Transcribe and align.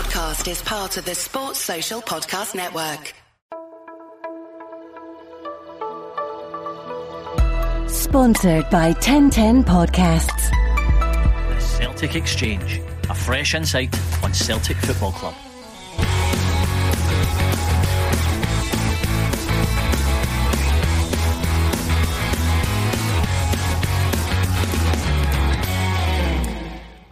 podcast 0.00 0.50
is 0.50 0.62
part 0.62 0.96
of 0.96 1.04
the 1.04 1.14
Sports 1.14 1.58
Social 1.58 2.00
Podcast 2.00 2.54
Network. 2.54 3.12
Sponsored 7.86 8.70
by 8.70 8.94
TEN10 8.94 9.62
Podcasts. 9.64 10.50
The 11.54 11.60
Celtic 11.60 12.16
Exchange, 12.16 12.80
a 13.10 13.14
fresh 13.14 13.54
insight 13.54 13.94
on 14.24 14.32
Celtic 14.32 14.78
Football 14.78 15.12
Club. 15.12 15.34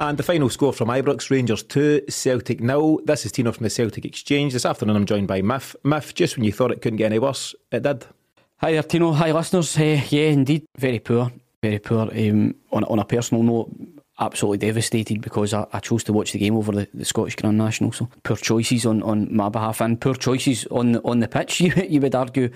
And 0.08 0.16
the 0.16 0.22
final 0.22 0.48
score 0.48 0.72
from 0.72 0.88
Ibrox 0.88 1.28
Rangers 1.28 1.62
2, 1.64 2.04
Celtic 2.08 2.62
nil. 2.62 2.98
This 3.04 3.26
is 3.26 3.32
Tino 3.32 3.52
from 3.52 3.64
the 3.64 3.68
Celtic 3.68 4.06
Exchange. 4.06 4.54
This 4.54 4.64
afternoon 4.64 4.96
I'm 4.96 5.04
joined 5.04 5.28
by 5.28 5.42
Miff. 5.42 5.76
Miff, 5.84 6.14
just 6.14 6.34
when 6.34 6.44
you 6.44 6.52
thought 6.52 6.70
it 6.70 6.80
couldn't 6.80 6.96
get 6.96 7.12
any 7.12 7.18
worse, 7.18 7.54
it 7.70 7.82
did. 7.82 8.06
Hi 8.56 8.72
there, 8.72 8.82
Tino. 8.84 9.12
Hi, 9.12 9.32
listeners. 9.32 9.76
Uh, 9.76 10.00
yeah, 10.08 10.28
indeed, 10.28 10.64
very 10.78 10.98
poor, 10.98 11.30
very 11.62 11.78
poor. 11.78 12.08
Um, 12.10 12.54
on, 12.72 12.84
on 12.84 13.00
a 13.00 13.04
personal 13.04 13.42
note, 13.42 13.70
absolutely 14.18 14.56
devastated 14.56 15.20
because 15.20 15.52
I, 15.52 15.66
I 15.74 15.80
chose 15.80 16.04
to 16.04 16.14
watch 16.14 16.32
the 16.32 16.38
game 16.38 16.56
over 16.56 16.72
the, 16.72 16.88
the, 16.94 17.04
Scottish 17.04 17.36
Grand 17.36 17.58
National. 17.58 17.92
So 17.92 18.08
poor 18.22 18.38
choices 18.38 18.86
on, 18.86 19.02
on 19.02 19.36
my 19.36 19.50
behalf 19.50 19.82
and 19.82 20.00
poor 20.00 20.14
choices 20.14 20.64
on 20.70 20.96
on 21.04 21.18
the 21.18 21.28
pitch. 21.28 21.60
You, 21.60 21.74
you 21.86 22.00
would 22.00 22.14
argue. 22.14 22.48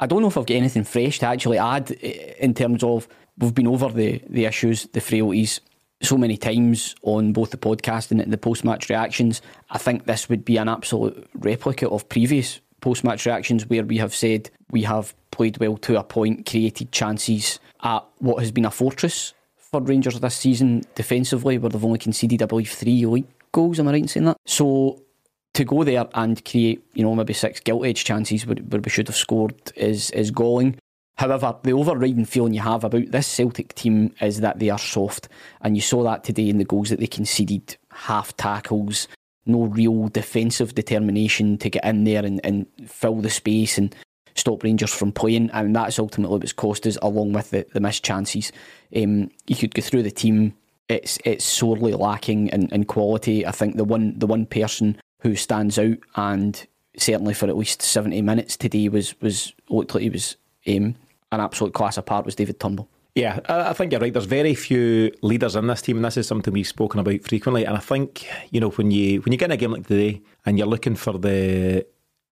I 0.00 0.08
don't 0.08 0.22
know 0.22 0.28
if 0.28 0.36
I've 0.36 0.46
got 0.46 0.54
anything 0.54 0.82
fresh 0.82 1.20
to 1.20 1.26
actually 1.26 1.58
add 1.58 1.96
eh, 2.02 2.32
in 2.40 2.52
terms 2.52 2.82
of 2.82 3.06
we've 3.38 3.54
been 3.54 3.68
over 3.68 3.90
the 3.90 4.20
the 4.28 4.46
issues, 4.46 4.88
the 4.88 5.00
frailties 5.00 5.60
so 6.02 6.16
many 6.16 6.36
times 6.36 6.94
on 7.02 7.32
both 7.32 7.50
the 7.50 7.56
podcast 7.56 8.10
and 8.10 8.20
the 8.32 8.38
post 8.38 8.64
match 8.64 8.88
reactions. 8.88 9.42
I 9.70 9.78
think 9.78 10.04
this 10.04 10.28
would 10.28 10.44
be 10.44 10.56
an 10.56 10.68
absolute 10.68 11.28
replica 11.34 11.88
of 11.88 12.08
previous 12.08 12.60
post 12.80 13.04
match 13.04 13.26
reactions 13.26 13.66
where 13.66 13.84
we 13.84 13.98
have 13.98 14.14
said 14.14 14.50
we 14.70 14.82
have 14.82 15.14
played 15.30 15.58
well 15.58 15.76
to 15.78 15.98
a 15.98 16.04
point, 16.04 16.46
created 16.46 16.92
chances 16.92 17.58
at 17.82 18.04
what 18.18 18.40
has 18.40 18.50
been 18.50 18.64
a 18.64 18.70
fortress 18.70 19.34
for 19.56 19.80
Rangers 19.80 20.18
this 20.20 20.36
season 20.36 20.82
defensively, 20.94 21.58
where 21.58 21.70
they've 21.70 21.84
only 21.84 21.98
conceded, 21.98 22.42
I 22.42 22.46
believe, 22.46 22.70
three 22.70 23.04
league 23.06 23.26
goals. 23.52 23.80
Am 23.80 23.88
I 23.88 23.92
right 23.92 24.02
in 24.02 24.08
saying 24.08 24.26
that? 24.26 24.36
So 24.46 25.02
to 25.54 25.64
go 25.64 25.84
there 25.84 26.06
and 26.14 26.44
create, 26.44 26.84
you 26.94 27.02
know, 27.02 27.14
maybe 27.14 27.32
six 27.32 27.60
gilt 27.60 27.84
edge 27.86 28.04
chances 28.04 28.46
where, 28.46 28.56
where 28.56 28.80
we 28.80 28.90
should 28.90 29.08
have 29.08 29.16
scored 29.16 29.54
is 29.74 30.10
is 30.10 30.30
galling. 30.30 30.78
However, 31.16 31.56
the 31.62 31.72
overriding 31.72 32.26
feeling 32.26 32.52
you 32.52 32.60
have 32.60 32.84
about 32.84 33.10
this 33.10 33.26
Celtic 33.26 33.74
team 33.74 34.14
is 34.20 34.40
that 34.40 34.58
they 34.58 34.68
are 34.68 34.78
soft, 34.78 35.28
and 35.62 35.74
you 35.74 35.80
saw 35.80 36.02
that 36.04 36.24
today 36.24 36.48
in 36.48 36.58
the 36.58 36.64
goals 36.64 36.90
that 36.90 37.00
they 37.00 37.06
conceded 37.06 37.76
half 37.90 38.36
tackles, 38.36 39.08
no 39.46 39.64
real 39.64 40.08
defensive 40.08 40.74
determination 40.74 41.56
to 41.58 41.70
get 41.70 41.84
in 41.84 42.04
there 42.04 42.24
and, 42.24 42.40
and 42.44 42.66
fill 42.86 43.16
the 43.16 43.30
space 43.30 43.78
and 43.78 43.94
stop 44.34 44.62
Rangers 44.62 44.92
from 44.92 45.10
playing, 45.10 45.50
and 45.52 45.74
that's 45.74 45.98
ultimately 45.98 46.38
what's 46.38 46.52
cost 46.52 46.86
us, 46.86 46.98
along 47.00 47.32
with 47.32 47.50
the, 47.50 47.66
the 47.72 47.80
missed 47.80 48.04
chances. 48.04 48.52
Um, 48.94 49.30
you 49.46 49.56
could 49.56 49.74
go 49.74 49.80
through 49.80 50.02
the 50.02 50.10
team; 50.10 50.54
it's 50.88 51.18
it's 51.24 51.46
sorely 51.46 51.94
lacking 51.94 52.48
in, 52.48 52.68
in 52.68 52.84
quality. 52.84 53.46
I 53.46 53.52
think 53.52 53.76
the 53.76 53.84
one 53.84 54.18
the 54.18 54.26
one 54.26 54.44
person 54.44 55.00
who 55.20 55.34
stands 55.34 55.78
out, 55.78 55.96
and 56.14 56.66
certainly 56.98 57.32
for 57.32 57.46
at 57.46 57.56
least 57.56 57.80
seventy 57.80 58.20
minutes 58.20 58.58
today, 58.58 58.90
was 58.90 59.18
was 59.22 59.54
looked 59.70 59.94
like 59.94 60.02
he 60.02 60.10
was 60.10 60.36
um, 60.68 60.94
an 61.32 61.40
absolute 61.40 61.74
class 61.74 61.96
apart 61.96 62.24
was 62.24 62.34
David 62.34 62.60
Turnbull. 62.60 62.88
Yeah, 63.14 63.40
I 63.48 63.72
think 63.72 63.92
you're 63.92 64.00
right. 64.02 64.12
There's 64.12 64.26
very 64.26 64.54
few 64.54 65.10
leaders 65.22 65.56
in 65.56 65.66
this 65.68 65.80
team, 65.80 65.96
and 65.96 66.04
this 66.04 66.18
is 66.18 66.28
something 66.28 66.52
we've 66.52 66.66
spoken 66.66 67.00
about 67.00 67.22
frequently. 67.22 67.64
And 67.64 67.74
I 67.74 67.80
think 67.80 68.28
you 68.50 68.60
know 68.60 68.68
when 68.70 68.90
you 68.90 69.22
when 69.22 69.32
you 69.32 69.38
get 69.38 69.46
in 69.46 69.52
a 69.52 69.56
game 69.56 69.72
like 69.72 69.86
today 69.86 70.20
and 70.44 70.58
you're 70.58 70.66
looking 70.66 70.96
for 70.96 71.16
the 71.16 71.86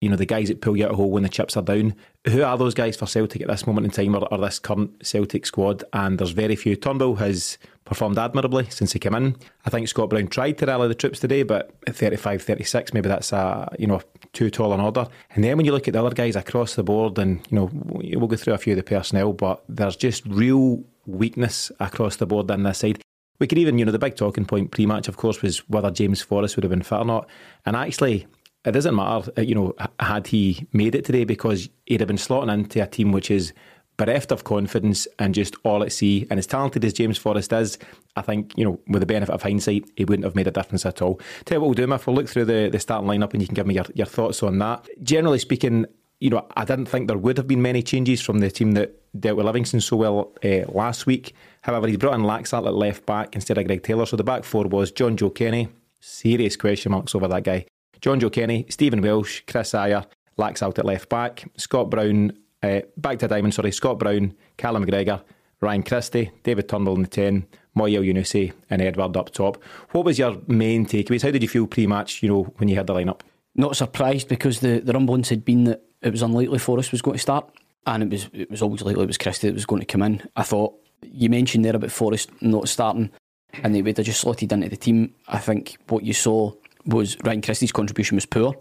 you 0.03 0.09
know 0.09 0.17
the 0.17 0.25
guys 0.25 0.49
that 0.49 0.59
pull 0.59 0.75
you 0.75 0.83
out 0.83 0.91
of 0.91 0.97
hole 0.97 1.09
when 1.09 1.23
the 1.23 1.29
chips 1.29 1.55
are 1.55 1.63
down. 1.63 1.95
Who 2.27 2.43
are 2.43 2.57
those 2.57 2.73
guys 2.73 2.97
for 2.97 3.07
Celtic 3.07 3.41
at 3.41 3.47
this 3.47 3.65
moment 3.65 3.85
in 3.85 3.91
time, 3.91 4.15
or, 4.15 4.27
or 4.31 4.37
this 4.37 4.59
current 4.59 5.05
Celtic 5.05 5.45
squad? 5.45 5.83
And 5.93 6.19
there's 6.19 6.31
very 6.31 6.57
few. 6.57 6.75
Turnbull 6.75 7.15
has 7.15 7.57
performed 7.85 8.17
admirably 8.17 8.69
since 8.69 8.91
he 8.91 8.99
came 8.99 9.15
in. 9.15 9.37
I 9.65 9.69
think 9.69 9.87
Scott 9.87 10.09
Brown 10.09 10.27
tried 10.27 10.57
to 10.57 10.65
rally 10.65 10.89
the 10.89 10.95
troops 10.95 11.19
today, 11.19 11.43
but 11.43 11.71
at 11.87 11.95
35, 11.95 12.41
36, 12.41 12.93
maybe 12.93 13.07
that's 13.07 13.31
a 13.31 13.73
you 13.79 13.87
know 13.87 14.01
too 14.33 14.49
tall 14.49 14.73
an 14.73 14.81
order. 14.81 15.07
And 15.31 15.43
then 15.43 15.55
when 15.55 15.65
you 15.65 15.71
look 15.71 15.87
at 15.87 15.93
the 15.93 16.03
other 16.03 16.13
guys 16.13 16.35
across 16.35 16.75
the 16.75 16.83
board, 16.83 17.17
and 17.17 17.39
you 17.49 17.55
know 17.55 17.69
we'll 17.71 18.27
go 18.27 18.35
through 18.35 18.53
a 18.53 18.57
few 18.57 18.73
of 18.73 18.77
the 18.77 18.83
personnel, 18.83 19.31
but 19.31 19.63
there's 19.69 19.95
just 19.95 20.25
real 20.25 20.83
weakness 21.05 21.71
across 21.79 22.17
the 22.17 22.25
board 22.25 22.51
on 22.51 22.63
this 22.63 22.79
side. 22.79 23.01
We 23.39 23.47
could 23.47 23.57
even, 23.57 23.77
you 23.77 23.85
know, 23.85 23.91
the 23.91 23.99
big 23.99 24.15
talking 24.15 24.45
point 24.45 24.71
pre-match, 24.71 25.07
of 25.07 25.17
course, 25.17 25.41
was 25.41 25.67
whether 25.69 25.91
James 25.91 26.21
Forrest 26.21 26.55
would 26.55 26.63
have 26.63 26.69
been 26.69 26.83
fit 26.83 26.99
or 26.99 27.05
not. 27.05 27.29
And 27.65 27.75
actually, 27.75 28.27
it 28.65 28.71
doesn't 28.71 28.95
matter, 28.95 29.31
you 29.41 29.55
know, 29.55 29.75
had 29.99 30.27
he 30.27 30.67
made 30.71 30.95
it 30.95 31.05
today 31.05 31.25
because 31.25 31.69
he'd 31.85 31.99
have 31.99 32.07
been 32.07 32.17
slotting 32.17 32.53
into 32.53 32.81
a 32.81 32.87
team 32.87 33.11
which 33.11 33.29
is 33.29 33.53
bereft 33.97 34.31
of 34.31 34.43
confidence 34.43 35.07
and 35.19 35.35
just 35.35 35.55
all 35.63 35.83
at 35.83 35.91
sea. 35.91 36.25
And 36.29 36.39
as 36.39 36.47
talented 36.47 36.83
as 36.83 36.93
James 36.93 37.17
Forrest 37.17 37.53
is, 37.53 37.77
I 38.15 38.21
think, 38.21 38.57
you 38.57 38.65
know, 38.65 38.79
with 38.87 39.01
the 39.01 39.05
benefit 39.05 39.33
of 39.33 39.43
hindsight, 39.43 39.85
he 39.95 40.05
wouldn't 40.05 40.23
have 40.23 40.35
made 40.35 40.47
a 40.47 40.51
difference 40.51 40.85
at 40.85 41.01
all. 41.01 41.19
Tell 41.45 41.57
you 41.57 41.61
what 41.61 41.67
we'll 41.67 41.73
do, 41.75 41.87
Miff, 41.87 42.07
we'll 42.07 42.15
look 42.15 42.27
through 42.27 42.45
the, 42.45 42.69
the 42.71 42.79
starting 42.79 43.07
lineup 43.07 43.33
and 43.33 43.41
you 43.41 43.47
can 43.47 43.55
give 43.55 43.67
me 43.67 43.75
your, 43.75 43.85
your 43.93 44.07
thoughts 44.07 44.41
on 44.41 44.57
that. 44.59 44.87
Generally 45.03 45.39
speaking, 45.39 45.85
you 46.19 46.29
know, 46.29 46.47
I 46.55 46.65
didn't 46.65 46.85
think 46.85 47.07
there 47.07 47.17
would 47.17 47.37
have 47.37 47.47
been 47.47 47.61
many 47.61 47.83
changes 47.83 48.21
from 48.21 48.39
the 48.39 48.49
team 48.49 48.71
that 48.73 48.99
dealt 49.19 49.37
with 49.37 49.45
Livingston 49.45 49.81
so 49.81 49.97
well 49.97 50.31
uh, 50.43 50.71
last 50.71 51.05
week. 51.05 51.35
However, 51.61 51.87
he 51.87 51.97
brought 51.97 52.15
in 52.15 52.21
Laxalt 52.21 52.65
at 52.65 52.73
left 52.73 53.05
back 53.05 53.35
instead 53.35 53.57
of 53.57 53.67
Greg 53.67 53.83
Taylor. 53.83 54.05
So 54.05 54.15
the 54.15 54.23
back 54.23 54.43
four 54.43 54.63
was 54.63 54.91
Jonjoe 54.91 55.35
Kenny, 55.35 55.67
serious 55.99 56.55
question 56.55 56.93
marks 56.93 57.13
over 57.13 57.27
that 57.27 57.43
guy. 57.43 57.65
Jonjoe 58.03 58.33
Kenny, 58.33 58.65
Stephen 58.69 59.01
Welsh, 59.01 59.43
Chris 59.47 59.71
Ajer, 59.71 60.05
out 60.37 60.79
at 60.79 60.85
left 60.85 61.07
back, 61.07 61.49
Scott 61.55 61.89
Brown, 61.89 62.33
uh, 62.61 62.81
back 62.97 63.17
to 63.19 63.29
Diamond, 63.29 63.53
sorry, 63.53 63.71
Scott 63.71 63.97
Brown, 63.97 64.33
Callum 64.57 64.85
McGregor, 64.85 65.23
Ryan 65.61 65.83
Christie, 65.83 66.29
David 66.43 66.67
Turnbull 66.67 66.95
in 66.95 67.03
the 67.03 67.07
10, 67.07 67.47
Moi 67.75 67.89
Elyounoussi 67.89 68.51
and 68.69 68.81
Edouard 68.81 69.15
up 69.15 69.31
top. 69.31 69.63
What 69.91 70.03
was 70.03 70.19
your 70.19 70.37
main 70.47 70.85
takeaways? 70.85 71.23
How 71.23 71.31
did 71.31 71.41
you 71.41 71.47
feel 71.47 71.65
pre-match, 71.65 72.21
you 72.21 72.27
know, 72.27 72.43
when 72.57 72.67
you 72.67 72.75
heard 72.75 72.87
the 72.87 72.93
lineup? 72.93 73.21
Not 73.55 73.77
surprised 73.77 74.27
because 74.27 74.59
the, 74.59 74.79
the 74.79 74.91
rumblings 74.91 75.29
had 75.29 75.45
been 75.45 75.63
that 75.63 75.83
it 76.01 76.11
was 76.11 76.21
unlikely 76.21 76.59
Forrest 76.59 76.91
was 76.91 77.01
going 77.01 77.15
to 77.15 77.21
start 77.21 77.49
and 77.87 78.03
it 78.03 78.09
was 78.09 78.29
it 78.33 78.51
was 78.51 78.61
always 78.61 78.81
likely 78.81 79.03
it 79.03 79.07
was 79.07 79.17
Christie 79.17 79.47
that 79.47 79.53
was 79.53 79.65
going 79.65 79.79
to 79.79 79.85
come 79.85 80.01
in. 80.01 80.21
I 80.35 80.43
thought 80.43 80.73
you 81.03 81.29
mentioned 81.29 81.63
there 81.63 81.75
about 81.75 81.91
Forrest 81.91 82.29
not 82.41 82.67
starting 82.67 83.11
and 83.53 83.73
they 83.73 83.81
would 83.81 83.95
have 83.95 84.05
just 84.05 84.21
slotted 84.21 84.51
into 84.51 84.67
the 84.67 84.75
team. 84.75 85.13
I 85.27 85.37
think 85.37 85.77
what 85.87 86.03
you 86.03 86.13
saw 86.13 86.53
was 86.85 87.17
Ryan 87.23 87.41
Christie's 87.41 87.71
contribution 87.71 88.15
was 88.15 88.25
poor. 88.25 88.55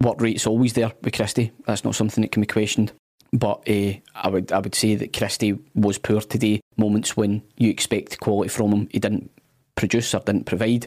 Work 0.00 0.20
rate's 0.20 0.46
always 0.46 0.72
there 0.74 0.92
with 1.02 1.14
Christie. 1.14 1.52
That's 1.66 1.84
not 1.84 1.94
something 1.94 2.22
that 2.22 2.32
can 2.32 2.42
be 2.42 2.46
questioned. 2.46 2.92
But 3.32 3.68
uh, 3.68 3.94
I 4.14 4.28
would 4.28 4.52
I 4.52 4.58
would 4.58 4.74
say 4.74 4.94
that 4.94 5.16
Christie 5.16 5.58
was 5.74 5.98
poor 5.98 6.20
today. 6.20 6.60
Moments 6.76 7.16
when 7.16 7.42
you 7.56 7.70
expect 7.70 8.20
quality 8.20 8.48
from 8.48 8.72
him, 8.72 8.88
he 8.90 8.98
didn't 8.98 9.30
produce 9.74 10.14
or 10.14 10.20
didn't 10.20 10.46
provide. 10.46 10.86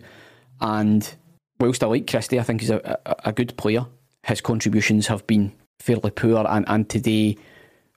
And 0.62 1.14
whilst 1.60 1.84
I 1.84 1.88
like 1.88 2.10
Christie, 2.10 2.40
I 2.40 2.44
think 2.44 2.62
he's 2.62 2.70
a, 2.70 3.00
a, 3.06 3.16
a 3.26 3.32
good 3.32 3.58
player. 3.58 3.86
His 4.24 4.42
contributions 4.42 5.08
have 5.08 5.26
been 5.28 5.54
fairly 5.80 6.12
poor, 6.12 6.46
and, 6.48 6.66
and 6.68 6.90
today 6.90 7.38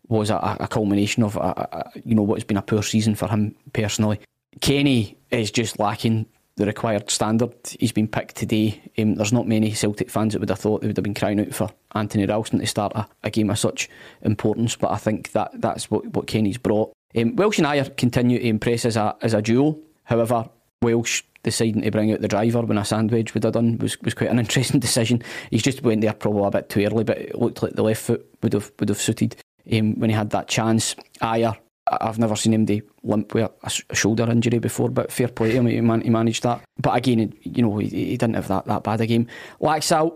was 0.08 0.30
a, 0.30 0.56
a 0.60 0.68
culmination 0.68 1.22
of 1.22 1.36
a, 1.36 1.90
you 2.04 2.14
know 2.14 2.22
what 2.22 2.36
has 2.36 2.44
been 2.44 2.56
a 2.56 2.62
poor 2.62 2.82
season 2.82 3.14
for 3.14 3.28
him 3.28 3.54
personally. 3.72 4.20
Kenny 4.60 5.16
is 5.30 5.50
just 5.50 5.78
lacking 5.78 6.26
the 6.60 6.66
required 6.66 7.10
standard. 7.10 7.52
He's 7.78 7.92
been 7.92 8.06
picked 8.06 8.36
today. 8.36 8.80
Um, 8.98 9.16
there's 9.16 9.32
not 9.32 9.48
many 9.48 9.72
Celtic 9.72 10.10
fans 10.10 10.32
that 10.32 10.40
would 10.40 10.50
have 10.50 10.58
thought 10.58 10.80
they 10.80 10.86
would 10.86 10.96
have 10.96 11.04
been 11.04 11.14
crying 11.14 11.40
out 11.40 11.52
for 11.52 11.70
Anthony 11.94 12.26
Ralston 12.26 12.60
to 12.60 12.66
start 12.66 12.92
a, 12.94 13.08
a 13.24 13.30
game 13.30 13.50
of 13.50 13.58
such 13.58 13.88
importance, 14.22 14.76
but 14.76 14.92
I 14.92 14.96
think 14.96 15.32
that 15.32 15.50
that's 15.54 15.90
what, 15.90 16.06
what 16.08 16.26
Kenny's 16.26 16.58
brought. 16.58 16.92
Um, 17.16 17.34
Welsh 17.34 17.58
and 17.58 17.66
Ajer 17.66 17.96
continue 17.96 18.38
to 18.38 18.46
impress 18.46 18.84
as 18.84 18.96
a, 18.96 19.16
as 19.22 19.34
a 19.34 19.42
duo. 19.42 19.78
However, 20.04 20.48
Welsh 20.82 21.22
deciding 21.42 21.82
to 21.82 21.90
bring 21.90 22.12
out 22.12 22.20
the 22.20 22.28
driver 22.28 22.60
when 22.60 22.78
a 22.78 22.84
sandwich 22.84 23.34
would 23.34 23.44
have 23.44 23.54
done 23.54 23.78
was, 23.78 24.00
was 24.02 24.14
quite 24.14 24.30
an 24.30 24.38
interesting 24.40 24.80
decision. 24.80 25.22
He's 25.50 25.62
just 25.62 25.82
went 25.82 26.02
there 26.02 26.12
probably 26.12 26.46
a 26.46 26.50
bit 26.50 26.68
too 26.68 26.84
early, 26.84 27.04
but 27.04 27.18
it 27.18 27.34
looked 27.34 27.62
like 27.62 27.72
the 27.72 27.82
left 27.82 28.02
foot 28.02 28.26
would 28.42 28.52
have 28.52 28.70
would 28.78 28.88
have 28.88 29.00
suited 29.00 29.36
um, 29.72 29.98
when 29.98 30.10
he 30.10 30.16
had 30.16 30.30
that 30.30 30.48
chance. 30.48 30.94
Ajer 31.22 31.56
I've 31.90 32.18
never 32.18 32.36
seen 32.36 32.54
him 32.54 32.64
do 32.64 32.80
limp 33.02 33.34
with 33.34 33.50
a, 33.62 33.94
shoulder 33.94 34.30
injury 34.30 34.58
before, 34.58 34.90
but 34.90 35.10
fair 35.10 35.28
play 35.28 35.50
to 35.50 35.56
him, 35.56 35.66
he, 35.66 35.80
man, 35.80 36.02
he 36.02 36.10
managed 36.10 36.44
that. 36.44 36.62
But 36.78 36.96
again, 36.96 37.34
you 37.42 37.62
know, 37.62 37.78
he, 37.78 37.88
he, 37.88 38.16
didn't 38.16 38.34
have 38.34 38.48
that, 38.48 38.66
that 38.66 38.84
bad 38.84 39.00
a 39.00 39.06
game. 39.06 39.26
Laxalt, 39.60 40.14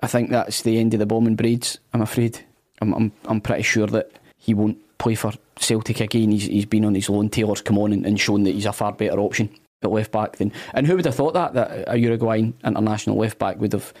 I 0.00 0.06
think 0.06 0.30
that's 0.30 0.62
the 0.62 0.78
end 0.78 0.92
of 0.92 1.00
the 1.00 1.06
bomb 1.06 1.34
breeds, 1.34 1.78
I'm 1.92 2.02
afraid. 2.02 2.38
I'm, 2.80 2.92
I'm, 2.92 3.12
I'm 3.24 3.40
pretty 3.40 3.62
sure 3.62 3.86
that 3.86 4.10
he 4.36 4.52
won't 4.52 4.78
play 4.98 5.14
for 5.14 5.32
Celtic 5.56 6.00
again. 6.00 6.30
He's, 6.30 6.44
he's 6.44 6.66
been 6.66 6.84
on 6.84 6.94
his 6.94 7.08
loan. 7.08 7.30
Taylor's 7.30 7.62
come 7.62 7.78
on 7.78 7.92
and, 7.92 8.04
and 8.04 8.20
shown 8.20 8.44
that 8.44 8.54
he's 8.54 8.66
a 8.66 8.72
far 8.72 8.92
better 8.92 9.18
option 9.18 9.48
at 9.82 9.90
left 9.90 10.12
back 10.12 10.36
than. 10.36 10.52
And 10.74 10.86
who 10.86 10.96
would 10.96 11.04
have 11.04 11.14
thought 11.14 11.34
that, 11.34 11.54
that 11.54 11.84
a 11.86 11.96
Uruguayan 11.96 12.54
international 12.64 13.16
left 13.16 13.38
back 13.38 13.58
would 13.58 13.72
have 13.72 13.92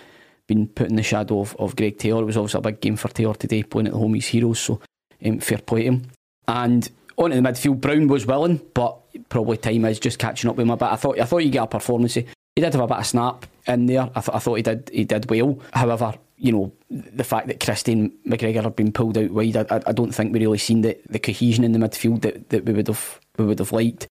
been 0.46 0.66
put 0.68 0.88
in 0.88 0.96
the 0.96 1.02
shadow 1.02 1.40
of, 1.40 1.56
of 1.58 1.76
Greg 1.76 1.98
Taylor? 1.98 2.22
It 2.22 2.26
was 2.26 2.36
obviously 2.36 2.58
a 2.58 2.62
big 2.62 2.80
game 2.80 2.96
for 2.96 3.08
Taylor 3.08 3.34
today, 3.34 3.62
playing 3.62 3.86
at 3.86 3.92
the 3.92 3.98
home, 3.98 4.14
he's 4.14 4.26
heroes, 4.26 4.60
so 4.60 4.80
um, 5.24 5.38
fair 5.38 5.58
play 5.58 5.82
to 5.82 5.88
him. 5.88 6.10
And 6.48 6.90
onto 7.16 7.40
the 7.40 7.42
midfield. 7.48 7.80
Brown 7.80 8.08
was 8.08 8.26
willing, 8.26 8.60
but 8.74 8.98
probably 9.28 9.56
time 9.56 9.84
is 9.84 10.00
just 10.00 10.18
catching 10.18 10.50
up 10.50 10.56
with 10.56 10.64
him 10.64 10.70
a 10.70 10.76
bit. 10.76 10.88
I 10.88 10.96
thought 10.96 11.18
I 11.18 11.24
thought 11.24 11.38
you 11.44 11.50
get 11.50 11.62
a 11.64 11.66
performance. 11.66 12.14
He 12.14 12.26
did 12.56 12.72
have 12.72 12.80
a 12.80 12.86
bit 12.86 12.98
of 12.98 13.06
snap. 13.06 13.46
in 13.66 13.86
there. 13.86 14.10
I, 14.14 14.20
th- 14.20 14.34
I 14.34 14.38
thought 14.38 14.54
he 14.54 14.62
did 14.62 14.90
he 14.92 15.04
did 15.04 15.28
well. 15.30 15.58
However, 15.72 16.14
you 16.36 16.52
know 16.52 16.72
the 16.90 17.24
fact 17.24 17.48
that 17.48 17.60
Christine 17.60 18.12
McGregor 18.26 18.62
had 18.62 18.76
been 18.76 18.92
pulled 18.92 19.18
out 19.18 19.30
wide, 19.30 19.56
I, 19.56 19.80
I 19.86 19.92
don't 19.92 20.12
think 20.12 20.32
we 20.32 20.40
really 20.40 20.58
seen 20.58 20.82
the, 20.82 20.98
the 21.08 21.18
cohesion 21.18 21.64
in 21.64 21.72
the 21.72 21.78
midfield 21.78 22.22
that, 22.22 22.50
that 22.50 22.64
we 22.64 22.72
would 22.72 22.88
have 22.88 23.20
we 23.38 23.44
would 23.44 23.58
have 23.58 23.72
liked. 23.72 24.06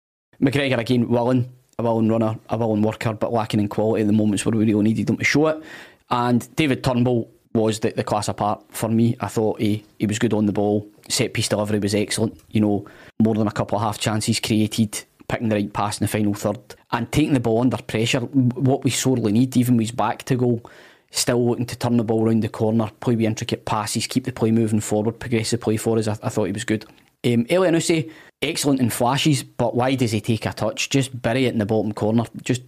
McGregor 0.41 0.79
again 0.79 1.09
willing, 1.09 1.53
a 1.79 1.83
willing 1.83 2.09
runner, 2.09 2.39
a 2.49 2.57
willing 2.57 2.83
worker, 2.83 3.13
but 3.13 3.33
lacking 3.33 3.61
in 3.61 3.69
quality 3.69 4.03
in 4.03 4.07
the 4.07 4.13
moments 4.13 4.45
where 4.45 4.57
we 4.57 4.65
really 4.65 4.83
needed 4.85 5.11
him 5.11 5.17
to 5.17 5.25
show 5.25 5.49
it. 5.49 5.63
And 6.11 6.55
David 6.57 6.83
Turnbull 6.85 7.31
was 7.59 7.81
the, 7.81 7.91
the 7.91 8.05
class 8.05 8.29
apart 8.29 8.63
for 8.71 8.89
me. 8.89 9.17
I 9.21 9.29
thought 9.29 9.61
he, 9.61 9.85
he 9.99 10.07
was 10.07 10.19
good 10.19 10.33
on 10.33 10.47
the 10.47 10.53
ball. 10.53 10.89
Set 11.09 11.35
piece 11.35 11.49
delivery 11.49 11.79
was 11.79 11.95
excellent. 11.95 12.41
You 12.51 12.61
know, 12.61 12.87
more 13.19 13.35
than 13.35 13.49
a 13.49 13.53
couple 13.53 13.77
of 13.77 13.83
half 13.83 13.99
chances 13.99 14.41
created, 14.41 15.05
picking 15.29 15.49
the 15.49 15.57
right 15.57 15.73
pass 15.73 16.01
in 16.01 16.05
the 16.05 16.09
final 16.09 16.35
third, 16.35 16.59
and 16.93 17.11
taking 17.11 17.35
the 17.35 17.41
ball 17.41 17.61
under 17.61 17.77
pressure. 17.79 18.21
What 18.21 18.85
we 18.85 18.91
sorely 18.91 19.33
need, 19.33 19.57
even 19.57 19.77
with 19.77 19.89
his 19.89 19.93
back 19.93 20.23
to 20.25 20.37
goal, 20.37 20.63
still 21.11 21.47
looking 21.47 21.67
to 21.67 21.77
turn 21.77 21.97
the 21.97 22.05
ball 22.05 22.27
around 22.27 22.41
the 22.41 22.49
corner, 22.49 22.91
play 23.01 23.15
intricate 23.15 23.65
passes, 23.65 24.07
keep 24.07 24.25
the 24.25 24.33
play 24.33 24.51
moving 24.51 24.81
forward, 24.81 25.19
progressive 25.19 25.61
play 25.61 25.77
for 25.77 25.99
us. 25.99 26.09
I, 26.09 26.13
I 26.23 26.29
thought 26.29 26.45
he 26.45 26.53
was 26.53 26.65
good. 26.65 26.85
Um, 27.25 27.47
Elyounoussi, 27.47 28.13
excellent 28.43 28.81
in 28.81 28.91
flashes, 28.91 29.43
but 29.43 29.75
why 29.75 29.97
does 29.97 30.13
he 30.13 30.21
take 30.21 30.47
a 30.47 30.53
touch? 30.53 30.89
Just 30.89 31.21
bury 31.21 31.47
it 31.47 31.53
in 31.53 31.59
the 31.59 31.67
bottom 31.67 31.93
corner. 31.93 32.25
Just, 32.43 32.63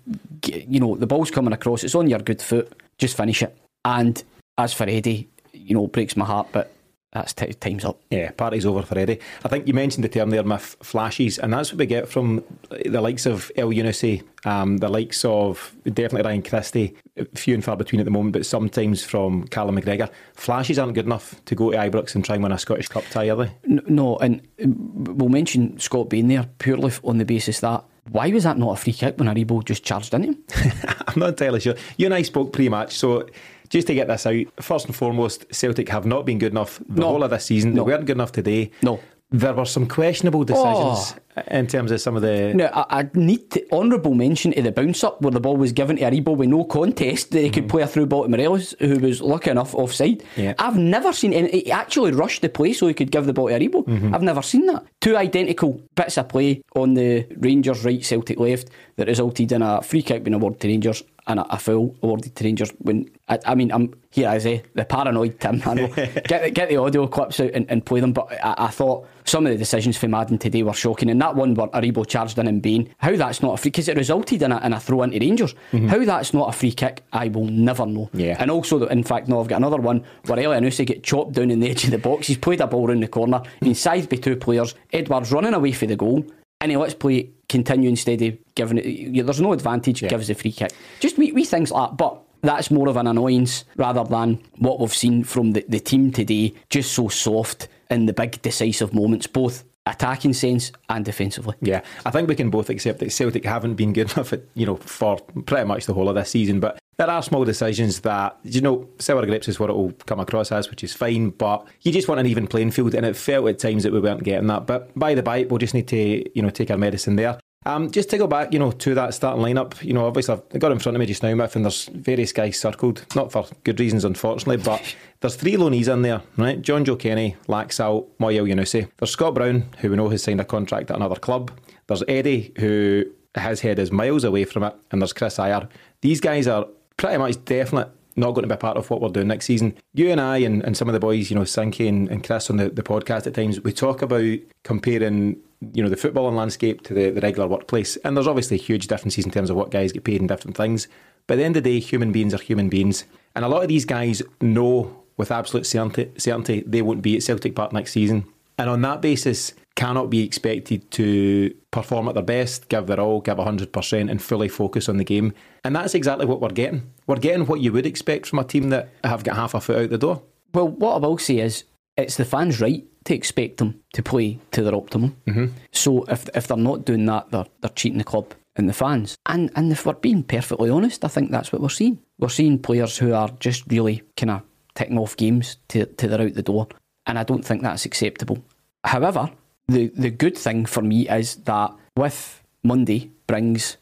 you 0.45 0.81
know, 0.81 0.97
the 0.97 1.07
ball's 1.07 1.31
coming 1.31 1.53
across, 1.53 1.85
it's 1.85 1.95
on 1.95 2.09
your 2.09 2.19
good 2.19 2.43
foot, 2.43 2.73
just 2.99 3.17
finish 3.17 3.43
it. 3.43 3.57
And 3.85 4.23
as 4.59 4.73
for 4.73 4.85
Eddie, 4.89 5.29
you 5.53 5.75
know, 5.75 5.85
it 5.85 5.93
breaks 5.93 6.17
my 6.17 6.25
heart, 6.25 6.49
but 6.53 6.73
that's 7.13 7.33
t- 7.33 7.53
time's 7.55 7.85
up. 7.85 8.01
Yeah, 8.11 8.31
party's 8.31 8.65
over 8.65 8.83
for 8.83 8.97
Eddie. 8.97 9.19
I 9.45 9.49
think 9.49 9.67
you 9.67 9.75
mentioned 9.75 10.05
the 10.05 10.09
term 10.09 10.31
there, 10.31 10.45
Miff 10.45 10.77
flashes, 10.81 11.39
and 11.39 11.53
that's 11.53 11.73
what 11.73 11.79
we 11.79 11.87
get 11.87 12.09
from 12.09 12.45
the 12.71 13.01
likes 13.01 13.27
of 13.27 13.51
Elyounoussi, 13.57 14.23
um, 14.45 14.77
the 14.77 14.89
likes 14.89 15.25
of 15.25 15.75
definitely 15.85 16.23
Ryan 16.23 16.43
Christie, 16.43 16.97
few 17.35 17.55
and 17.55 17.65
far 17.65 17.77
between 17.77 18.01
at 18.01 18.05
the 18.05 18.13
moment, 18.13 18.33
but 18.33 18.47
sometimes 18.47 19.03
from 19.05 19.45
Callum 19.49 19.77
McGregor. 19.77 20.09
Flashes 20.35 20.79
aren't 20.79 20.95
good 20.95 21.07
enough 21.07 21.45
to 21.47 21.57
go 21.57 21.73
to 21.73 21.77
Ibrox 21.77 22.15
and 22.15 22.25
try 22.25 22.37
and 22.37 22.45
win 22.45 22.53
a 22.53 22.59
Scottish 22.59 22.89
Cup 22.89 23.05
tie, 23.11 23.29
are 23.29 23.37
they? 23.37 23.51
No, 23.67 24.17
and 24.19 24.47
we'll 24.59 25.29
mention 25.29 25.81
Scott 25.81 26.11
Bain 26.11 26.29
there 26.29 26.49
purely 26.59 26.93
on 27.03 27.19
the 27.19 27.25
basis 27.25 27.59
that 27.61 27.85
why 28.11 28.31
was 28.31 28.45
that 28.45 28.59
not 28.59 28.73
a 28.73 28.77
free 28.77 28.93
kick 28.93 29.19
when 29.19 29.29
Aribo 29.29 29.65
just 29.65 29.85
charged 29.85 30.15
into 30.15 30.29
him? 30.29 30.45
I'm 31.07 31.21
not 31.21 31.29
entirely 31.31 31.61
sure. 31.61 31.75
You 31.97 32.07
and 32.07 32.15
I 32.15 32.23
spoke 32.23 32.53
pre 32.53 32.69
match, 32.69 32.97
so 32.97 33.27
just 33.71 33.87
to 33.87 33.95
get 33.95 34.09
this 34.09 34.27
out, 34.27 34.45
first 34.61 34.87
and 34.87 34.95
foremost, 34.95 35.47
Celtic 35.53 35.89
have 35.89 36.05
not 36.05 36.27
been 36.27 36.39
good 36.39 36.53
enough 36.53 36.81
the 36.89 37.01
No. 37.01 37.09
whole 37.09 37.23
of 37.23 37.31
this 37.31 37.47
season. 37.47 37.75
No. 37.75 37.85
They 37.85 37.93
weren't 37.93 38.07
good 38.07 38.17
enough 38.17 38.33
today. 38.33 38.71
No. 38.83 39.01
There 39.31 39.55
were 39.55 39.65
some 39.65 39.87
questionable 39.87 40.43
decisions 40.45 41.15
oh. 41.15 41.17
In 41.49 41.67
terms 41.67 41.91
of 41.91 42.01
some 42.01 42.17
of 42.17 42.23
the. 42.23 42.53
Now, 42.55 42.71
I, 42.73 43.01
I 43.01 43.11
need 43.15 43.51
to, 43.53 43.73
honourable 43.73 44.15
mention 44.15 44.53
to 44.53 44.63
the 44.63 44.73
bounce 44.73 45.05
up 45.05 45.21
where 45.23 45.31
the 45.31 45.41
ball 45.41 45.57
was 45.57 45.73
given 45.73 45.97
to 45.97 46.03
Aribo 46.03 46.37
with 46.37 46.49
no 46.49 46.65
contest 46.65 47.31
that 47.31 47.41
he 47.41 47.51
could 47.51 47.69
play 47.69 47.83
a 47.83 47.87
through 47.87 48.07
ball 48.07 48.25
to 48.25 48.29
Morelos, 48.29 48.75
who 48.81 48.99
was 48.99 49.21
lucky 49.21 49.51
enough 49.51 49.75
offside. 49.75 50.21
Mm-hmm. 50.21 50.41
Yeah. 50.41 50.55
I've 50.59 50.77
never 50.77 51.13
seen 51.13 51.33
any. 51.33 51.51
He 51.51 51.73
actually 51.73 52.13
rushed 52.13 52.43
the 52.43 52.49
play 52.49 52.73
so 52.73 52.87
he 52.87 52.95
could 52.95 53.11
give 53.11 53.27
the 53.27 53.33
ball 53.33 53.49
to 53.49 53.55
Aribo. 53.55 53.87
Mm-hmm. 53.87 54.15
I've 54.15 54.23
never 54.23 54.43
seen 54.43 54.67
that. 54.67 54.85
Two 55.01 55.17
identical 55.17 55.81
bits 55.95 56.19
of 56.19 56.29
play 56.29 56.63
on 56.75 56.95
the 56.95 57.27
Rangers 57.37 57.85
right, 57.85 58.05
Celtic 58.05 58.39
left 58.39 58.69
that 58.97 59.09
resulted 59.09 59.53
in 59.53 59.63
a 59.63 59.83
free 59.83 60.03
kick 60.03 60.25
being 60.25 60.35
awarded 60.35 60.61
to 60.61 60.69
Rangers 60.69 61.03
and 61.27 61.41
a, 61.41 61.55
a 61.55 61.59
foul 61.59 61.95
awarded 62.03 62.35
to 62.35 62.45
Rangers. 62.45 62.71
When 62.79 63.09
I, 63.29 63.39
I 63.47 63.55
mean, 63.55 63.71
I'm 63.73 63.95
here 64.11 64.29
as 64.29 64.47
a 64.47 64.63
the 64.75 64.85
paranoid 64.85 65.39
Tim. 65.41 65.63
I 65.65 65.75
know. 65.75 65.87
get 66.27 66.43
the, 66.43 66.51
get 66.51 66.69
the 66.69 66.77
audio 66.77 67.07
clips 67.07 67.41
out 67.41 67.51
and, 67.55 67.71
and 67.71 67.85
play 67.85 68.01
them. 68.01 68.13
But 68.13 68.33
I, 68.45 68.55
I 68.59 68.69
thought 68.69 69.07
some 69.25 69.47
of 69.47 69.53
the 69.53 69.59
decisions 69.59 69.97
from 69.97 70.11
Madden 70.11 70.39
today 70.39 70.63
were 70.63 70.73
shocking. 70.73 71.09
And 71.09 71.19
that 71.21 71.37
one 71.37 71.55
where 71.55 71.69
Aribo 71.69 72.07
charged 72.07 72.39
in 72.39 72.47
and 72.47 72.63
Bain, 72.63 72.93
how 72.99 73.15
that's 73.17 73.43
not 73.43 73.55
a 73.55 73.57
free 73.57 73.71
because 73.71 73.89
it 73.89 73.97
resulted 73.97 74.43
in 74.43 74.53
a, 74.53 74.61
in 74.65 74.73
a 74.73 74.81
throw 74.81 75.03
into 75.03 75.19
Rangers. 75.19 75.55
Mm-hmm. 75.73 75.89
How 75.89 76.05
that's 76.05 76.35
not 76.35 76.49
a 76.49 76.53
free 76.53 76.73
kick, 76.73 77.03
I 77.13 77.29
will 77.29 77.47
never 77.47 77.87
know. 77.87 78.11
Yeah. 78.13 78.37
And 78.39 78.51
also, 78.51 78.87
in 78.87 79.03
fact, 79.05 79.29
no, 79.29 79.41
I've 79.41 79.49
got 79.49 79.57
another 79.57 79.79
one 79.79 80.05
where 80.27 80.39
Elyounoussi 80.39 80.87
get 80.87 81.03
chopped 81.03 81.33
down 81.33 81.51
in 81.51 81.61
the 81.61 81.71
edge 81.71 81.85
of 81.85 81.91
the 81.91 81.99
box. 81.99 82.27
He's 82.27 82.39
played 82.39 82.61
a 82.61 82.67
ball 82.67 82.89
round 82.89 83.03
the 83.03 83.09
corner, 83.09 83.43
been 83.61 83.75
sized 83.75 84.11
by 84.11 84.17
two 84.17 84.37
players. 84.37 84.75
Edouard's 84.93 85.33
running 85.33 85.55
away 85.55 85.73
for 85.73 85.87
the 85.87 85.97
goal. 85.97 86.25
And 86.63 86.71
he 86.71 86.77
lets 86.77 86.93
play 86.93 87.31
continue 87.49 87.89
instead 87.89 88.21
of 88.21 88.37
giving 88.55 88.77
it. 88.79 88.85
yeah, 88.85 89.23
There's 89.23 89.41
no 89.41 89.55
advantage, 89.55 90.03
gives 90.03 90.29
the 90.29 90.35
free 90.35 90.53
kick. 90.53 90.73
Just 91.01 91.17
wee, 91.17 91.33
wee 91.33 91.47
things 91.47 91.71
like 91.71 91.91
that. 91.91 91.97
But 91.97 92.21
that's 92.43 92.71
more 92.71 92.89
of 92.89 92.97
an 92.97 93.07
annoyance 93.07 93.65
rather 93.77 94.05
than 94.05 94.43
what 94.59 94.79
we've 94.79 94.95
seen 94.95 95.25
from 95.25 95.53
the, 95.53 95.65
the 95.69 95.81
team 95.81 96.13
today. 96.13 96.53
Just 96.69 96.93
so 96.93 97.09
soft 97.09 97.69
in 97.91 98.07
the 98.07 98.13
big 98.13 98.41
decisive 98.43 98.93
moments, 98.95 99.27
both 99.27 99.65
attacking 99.87 100.33
sense 100.33 100.73
and 100.89 101.05
defensively. 101.05 101.55
Yeah, 101.61 101.83
I 102.05 102.11
think 102.11 102.29
we 102.29 102.35
can 102.35 102.51
both 102.51 102.71
accept 102.71 102.99
that 103.01 103.13
Celtic 103.13 103.45
haven't 103.45 103.75
been 103.75 103.93
good 103.93 104.13
enough, 104.17 104.33
at, 104.33 104.43
you 104.55 104.67
know, 104.67 104.77
for 104.77 105.19
pretty 105.19 105.67
much 105.67 105.87
the 105.87 105.95
whole 105.95 106.09
of 106.09 106.15
this 106.15 106.31
season. 106.31 106.61
But 106.61 106.79
there 106.97 107.11
are 107.11 107.23
small 107.23 107.45
decisions 107.45 108.01
that, 108.01 108.39
you 108.45 108.61
know, 108.61 108.89
sour 108.99 109.25
grapes 109.25 109.49
is 109.49 109.59
what 109.59 109.71
it 109.71 109.77
will 109.77 109.93
come 110.07 110.21
across 110.21 110.53
as, 110.53 110.69
which 110.69 110.85
is 110.85 110.93
fine. 110.93 111.31
But 111.31 111.67
you 111.83 111.93
just 111.93 112.09
want 112.09 112.21
an 112.21 112.27
even 112.27 112.47
playing 112.47 112.73
field, 112.73 112.95
and 112.95 113.07
it 113.07 113.17
felt 113.17 113.49
at 113.49 113.59
times 113.59 113.83
that 113.85 113.93
we 113.93 114.01
weren't 114.01 114.23
getting 114.23 114.49
that. 114.49 114.67
But 114.67 114.97
by 114.99 115.15
the 115.15 115.23
by, 115.23 115.45
we'll 115.45 115.59
just 115.59 115.75
need 115.75 115.89
to, 115.89 116.37
you 116.37 116.43
know, 116.43 116.51
take 116.51 116.71
our 116.71 116.79
medicine 116.79 117.17
there. 117.17 117.39
Um, 117.67 117.91
just 117.91 118.09
to 118.11 118.19
go 118.19 118.27
back, 118.27 118.55
you 118.55 118.59
know, 118.59 118.71
to 118.71 118.95
that 118.95 119.13
starting 119.13 119.45
lineup, 119.45 119.83
you 119.83 119.93
know, 119.93 120.07
obviously 120.07 120.35
I've 120.35 120.59
got 120.59 120.73
in 120.73 120.79
front 120.79 120.97
of 120.97 121.01
me 121.01 121.05
just 121.05 121.23
now, 121.23 121.35
Miff, 121.35 121.55
and 121.57 121.65
there's 121.65 121.87
various 121.89 122.33
guys 122.33 122.59
circled, 122.59 123.05
not 123.15 123.31
for 123.31 123.47
good 123.65 123.79
reasons, 123.79 124.03
unfortunately, 124.03 124.57
but 124.57 124.97
there's 125.21 125.37
three 125.37 125.57
loanees 125.57 125.93
in 125.93 126.01
there, 126.01 126.23
right? 126.39 126.61
Jonjoe 126.63 126.99
Kenny, 126.99 127.37
Laxalt, 127.49 128.07
Moi 128.19 128.33
Elyounoussi. 128.33 128.91
There's 128.97 129.11
Scott 129.11 129.35
Brown, 129.35 129.67
who 129.79 129.91
we 129.91 129.97
know 129.97 130.09
has 130.09 130.23
signed 130.23 130.41
a 130.41 130.45
contract 130.45 130.91
at 130.91 130.97
another 130.97 131.17
club. 131.17 131.51
There's 131.87 132.03
Eddie, 132.09 132.53
who 132.59 133.05
his 133.39 133.61
head 133.61 133.79
is 133.79 133.93
miles 133.93 134.25
away 134.25 134.45
from 134.45 134.63
it, 134.63 134.75
and 134.91 135.03
there's 135.03 135.13
Chris 135.13 135.37
Ajer. 135.37 135.69
These 136.01 136.21
guys 136.21 136.47
are 136.47 136.67
pretty 136.97 137.19
much 137.19 137.45
definite 137.45 137.91
not 138.17 138.33
going 138.33 138.43
to 138.43 138.49
be 138.49 138.55
a 138.55 138.59
part 138.59 138.77
of 138.77 138.89
what 138.91 139.01
we're 139.01 139.09
doing 139.09 139.29
next 139.29 139.47
season. 139.47 139.75
You 139.95 140.11
and 140.11 140.21
I 140.21 140.39
and, 140.39 140.63
and 140.63 140.77
some 140.77 140.89
of 140.89 140.95
the 140.95 141.01
boys, 141.01 141.31
you 141.31 141.37
know, 141.37 141.45
Sankey 141.45 141.89
and, 141.89 142.09
and 142.09 142.25
Chris 142.25 142.51
on 142.51 142.57
the, 142.57 142.69
the 142.69 142.83
podcast 142.83 143.27
at 143.27 143.35
times, 143.35 143.61
we 143.61 143.73
talk 143.73 144.03
about 144.03 144.39
comparing, 144.63 145.37
you 145.61 145.83
know, 145.83 145.89
the 145.89 145.97
footballing 145.97 146.37
landscape 146.37 146.83
to 146.83 146.95
the, 146.95 147.11
the 147.11 147.21
regular 147.21 147.47
workplace. 147.47 147.97
And 147.99 148.17
there's 148.17 148.27
obviously 148.27 148.57
huge 148.57 148.87
differences 148.87 149.25
in 149.25 149.31
terms 149.31 149.51
of 149.51 149.57
what 149.57 149.71
guys 149.71 149.93
get 149.93 150.05
paid 150.05 150.21
in 150.21 150.27
different 150.27 150.57
things. 150.57 150.89
But 151.27 151.35
at 151.35 151.37
the 151.39 151.45
end 151.45 151.57
of 151.57 151.65
the 151.65 151.71
day, 151.71 151.81
human 151.81 152.13
beings 152.13 152.33
are 152.35 152.39
human 152.39 152.69
beings. 152.69 153.05
And 153.35 153.45
a 153.45 153.49
lot 153.49 153.63
of 153.63 153.69
these 153.69 153.85
guys 153.85 154.23
know 154.41 155.05
with 155.17 155.31
absolute 155.31 155.67
certainty, 155.67 156.11
certainty 156.17 156.65
they 156.67 156.83
won't 156.83 157.03
be 157.03 157.17
at 157.17 157.23
Celtic 157.23 157.55
Park 157.55 157.73
next 157.73 157.93
season. 157.93 158.25
And 158.59 158.69
on 158.69 158.83
that 158.83 159.01
basis, 159.01 159.55
cannot 159.77 160.11
be 160.11 160.25
expected 160.25 160.91
to 160.91 161.55
perform 161.71 162.09
at 162.09 162.15
their 162.15 162.23
best, 162.23 162.69
give 162.69 162.87
their 162.87 163.01
all, 163.01 163.21
give 163.21 163.39
100%, 163.39 164.11
and 164.11 164.23
fully 164.23 164.49
focus 164.49 164.89
on 164.89 164.99
the 164.99 165.05
game. 165.05 165.33
And 165.65 165.75
that's 165.75 165.95
exactly 165.95 166.27
what 166.27 166.41
we're 166.41 166.49
getting. 166.49 166.91
We're 167.07 167.17
getting 167.17 167.47
what 167.47 167.61
you 167.61 167.73
would 167.73 167.87
expect 167.87 168.27
from 168.27 168.41
a 168.41 168.45
team 168.45 168.71
that 168.71 168.91
have 169.05 169.25
got 169.25 169.37
half 169.37 169.55
a 169.55 169.61
foot 169.61 169.85
out 169.85 169.91
the 169.91 169.99
door. 169.99 170.23
Well, 170.53 170.69
what 170.69 170.97
I 170.97 170.99
will 170.99 171.17
say 171.19 171.39
is 171.39 171.65
it's 171.97 172.17
the 172.17 172.25
fans' 172.25 172.61
right 172.61 172.85
to 173.05 173.15
expect 173.15 173.59
them 173.59 173.81
to 173.95 174.03
play 174.03 174.39
to 174.53 174.63
their 174.63 174.75
optimum. 174.75 175.17
Mm-hmm. 175.27 175.47
So 175.73 176.05
if 176.05 176.29
if 176.35 176.47
they're 176.47 176.57
not 176.57 176.85
doing 176.85 177.07
that, 177.07 177.31
they're 177.31 177.47
they're 177.61 177.71
cheating 177.71 177.99
the 177.99 178.05
club 178.05 178.35
and 178.57 178.69
the 178.69 178.75
fans. 178.75 179.17
And 179.27 179.51
and 179.57 179.73
if 179.73 179.87
we're 179.87 179.95
being 179.95 180.23
perfectly 180.23 180.71
honest, 180.71 181.05
I 181.05 181.09
think 181.09 181.31
that's 181.31 181.53
what 181.53 181.63
we're 181.63 181.69
seeing. 181.69 181.99
We're 182.19 182.29
seeing 182.29 182.59
players 182.59 182.99
who 182.99 183.13
are 183.13 183.31
just 183.41 183.65
really 183.69 184.03
kind 184.17 184.31
of 184.31 184.43
ticking 184.75 184.99
off 184.99 185.17
games 185.17 185.57
to 185.69 185.87
to 185.87 186.09
their 186.09 186.21
out 186.21 186.35
the 186.35 186.43
door, 186.43 186.69
and 187.07 187.19
I 187.19 187.25
don't 187.25 187.45
think 187.45 187.63
that's 187.63 187.85
acceptable. 187.85 188.45
However, 188.85 189.31
the 189.69 189.89
the 189.89 190.11
good 190.11 190.37
thing 190.37 190.67
for 190.67 190.83
me 190.83 191.09
is 191.09 191.37
that 191.37 191.75
with 191.97 192.43
Monday 192.63 193.11
brings 193.27 193.77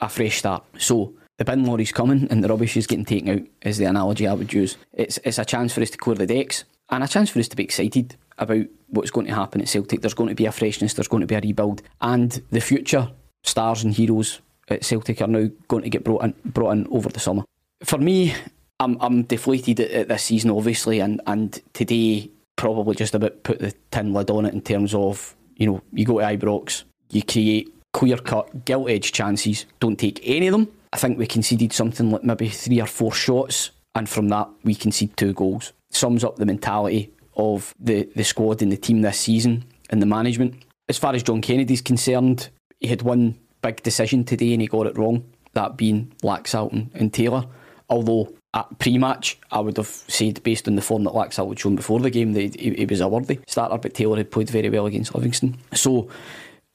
a 0.00 0.08
fresh 0.08 0.38
start. 0.38 0.64
So 0.78 1.14
the 1.38 1.44
bin 1.44 1.64
lorry's 1.64 1.92
coming 1.92 2.28
and 2.30 2.42
the 2.42 2.48
rubbish 2.48 2.76
is 2.76 2.86
getting 2.86 3.04
taken 3.04 3.28
out 3.30 3.46
is 3.62 3.78
the 3.78 3.84
analogy 3.84 4.26
I 4.26 4.34
would 4.34 4.52
use. 4.52 4.76
It's 4.92 5.18
it's 5.24 5.38
a 5.38 5.44
chance 5.44 5.72
for 5.72 5.80
us 5.80 5.90
to 5.90 5.98
clear 5.98 6.16
the 6.16 6.26
decks 6.26 6.64
and 6.90 7.04
a 7.04 7.08
chance 7.08 7.30
for 7.30 7.38
us 7.38 7.48
to 7.48 7.56
be 7.56 7.64
excited 7.64 8.16
about 8.38 8.66
what's 8.88 9.10
going 9.10 9.26
to 9.26 9.34
happen 9.34 9.60
at 9.60 9.68
Celtic. 9.68 10.00
There's 10.00 10.14
going 10.14 10.28
to 10.28 10.34
be 10.34 10.46
a 10.46 10.52
freshness, 10.52 10.94
there's 10.94 11.08
going 11.08 11.20
to 11.20 11.26
be 11.26 11.34
a 11.34 11.40
rebuild, 11.40 11.82
and 12.00 12.42
the 12.50 12.60
future 12.60 13.10
stars 13.42 13.84
and 13.84 13.94
heroes 13.94 14.40
at 14.68 14.84
Celtic 14.84 15.20
are 15.22 15.26
now 15.26 15.48
going 15.68 15.82
to 15.82 15.90
get 15.90 16.04
brought 16.04 16.24
in 16.24 16.34
brought 16.44 16.72
in 16.72 16.86
over 16.90 17.08
the 17.08 17.20
summer. 17.20 17.44
For 17.84 17.98
me, 17.98 18.34
I'm 18.80 18.98
I'm 19.00 19.22
deflated 19.22 19.80
at, 19.80 19.90
at 19.90 20.08
this 20.08 20.24
season 20.24 20.50
obviously 20.50 21.00
and, 21.00 21.20
and 21.26 21.60
today 21.72 22.30
probably 22.56 22.94
just 22.94 23.14
about 23.14 23.42
put 23.44 23.60
the 23.60 23.72
tin 23.90 24.12
lid 24.12 24.30
on 24.30 24.44
it 24.44 24.52
in 24.52 24.60
terms 24.60 24.94
of, 24.94 25.34
you 25.56 25.66
know, 25.66 25.80
you 25.92 26.04
go 26.04 26.18
to 26.18 26.24
Ibrox, 26.24 26.82
you 27.10 27.22
create 27.22 27.72
clear 27.92 28.16
cut, 28.18 28.64
gilt 28.64 28.90
edged 28.90 29.14
chances, 29.14 29.64
don't 29.80 29.98
take 29.98 30.20
any 30.24 30.48
of 30.48 30.52
them. 30.52 30.68
I 30.92 30.96
think 30.96 31.18
we 31.18 31.26
conceded 31.26 31.72
something 31.72 32.10
like 32.10 32.24
maybe 32.24 32.48
three 32.48 32.80
or 32.80 32.86
four 32.86 33.12
shots, 33.12 33.70
and 33.98 34.08
from 34.08 34.28
that 34.28 34.48
we 34.62 34.76
concede 34.76 35.16
two 35.16 35.32
goals. 35.32 35.72
Sums 35.90 36.22
up 36.22 36.36
the 36.36 36.46
mentality 36.46 37.10
of 37.36 37.74
the, 37.80 38.08
the 38.14 38.22
squad 38.22 38.62
and 38.62 38.70
the 38.70 38.76
team 38.76 39.02
this 39.02 39.18
season 39.18 39.64
and 39.90 40.00
the 40.00 40.06
management. 40.06 40.54
As 40.88 40.96
far 40.96 41.14
as 41.14 41.24
John 41.24 41.40
Kennedy's 41.40 41.82
concerned, 41.82 42.48
he 42.78 42.86
had 42.86 43.02
one 43.02 43.36
big 43.60 43.82
decision 43.82 44.22
today 44.22 44.52
and 44.52 44.62
he 44.62 44.68
got 44.68 44.86
it 44.86 44.96
wrong, 44.96 45.24
that 45.54 45.76
being 45.76 46.12
Laxalt 46.22 46.94
and, 46.94 47.12
Taylor. 47.12 47.44
Although 47.90 48.32
at 48.54 48.78
pre-match, 48.78 49.36
I 49.50 49.58
would 49.58 49.76
have 49.76 49.88
said, 49.88 50.44
based 50.44 50.68
on 50.68 50.76
the 50.76 50.82
form 50.82 51.02
that 51.02 51.14
Laxalt 51.14 51.48
had 51.48 51.58
shown 51.58 51.74
before 51.74 51.98
the 51.98 52.10
game, 52.10 52.34
that 52.34 52.54
he, 52.54 52.74
he 52.74 52.86
was 52.86 53.00
a 53.00 53.08
worthy 53.08 53.40
starter, 53.48 53.78
but 53.78 53.94
Taylor 53.94 54.16
had 54.16 54.30
played 54.30 54.48
very 54.48 54.70
well 54.70 54.86
against 54.86 55.12
Livingston. 55.12 55.58
So 55.74 56.08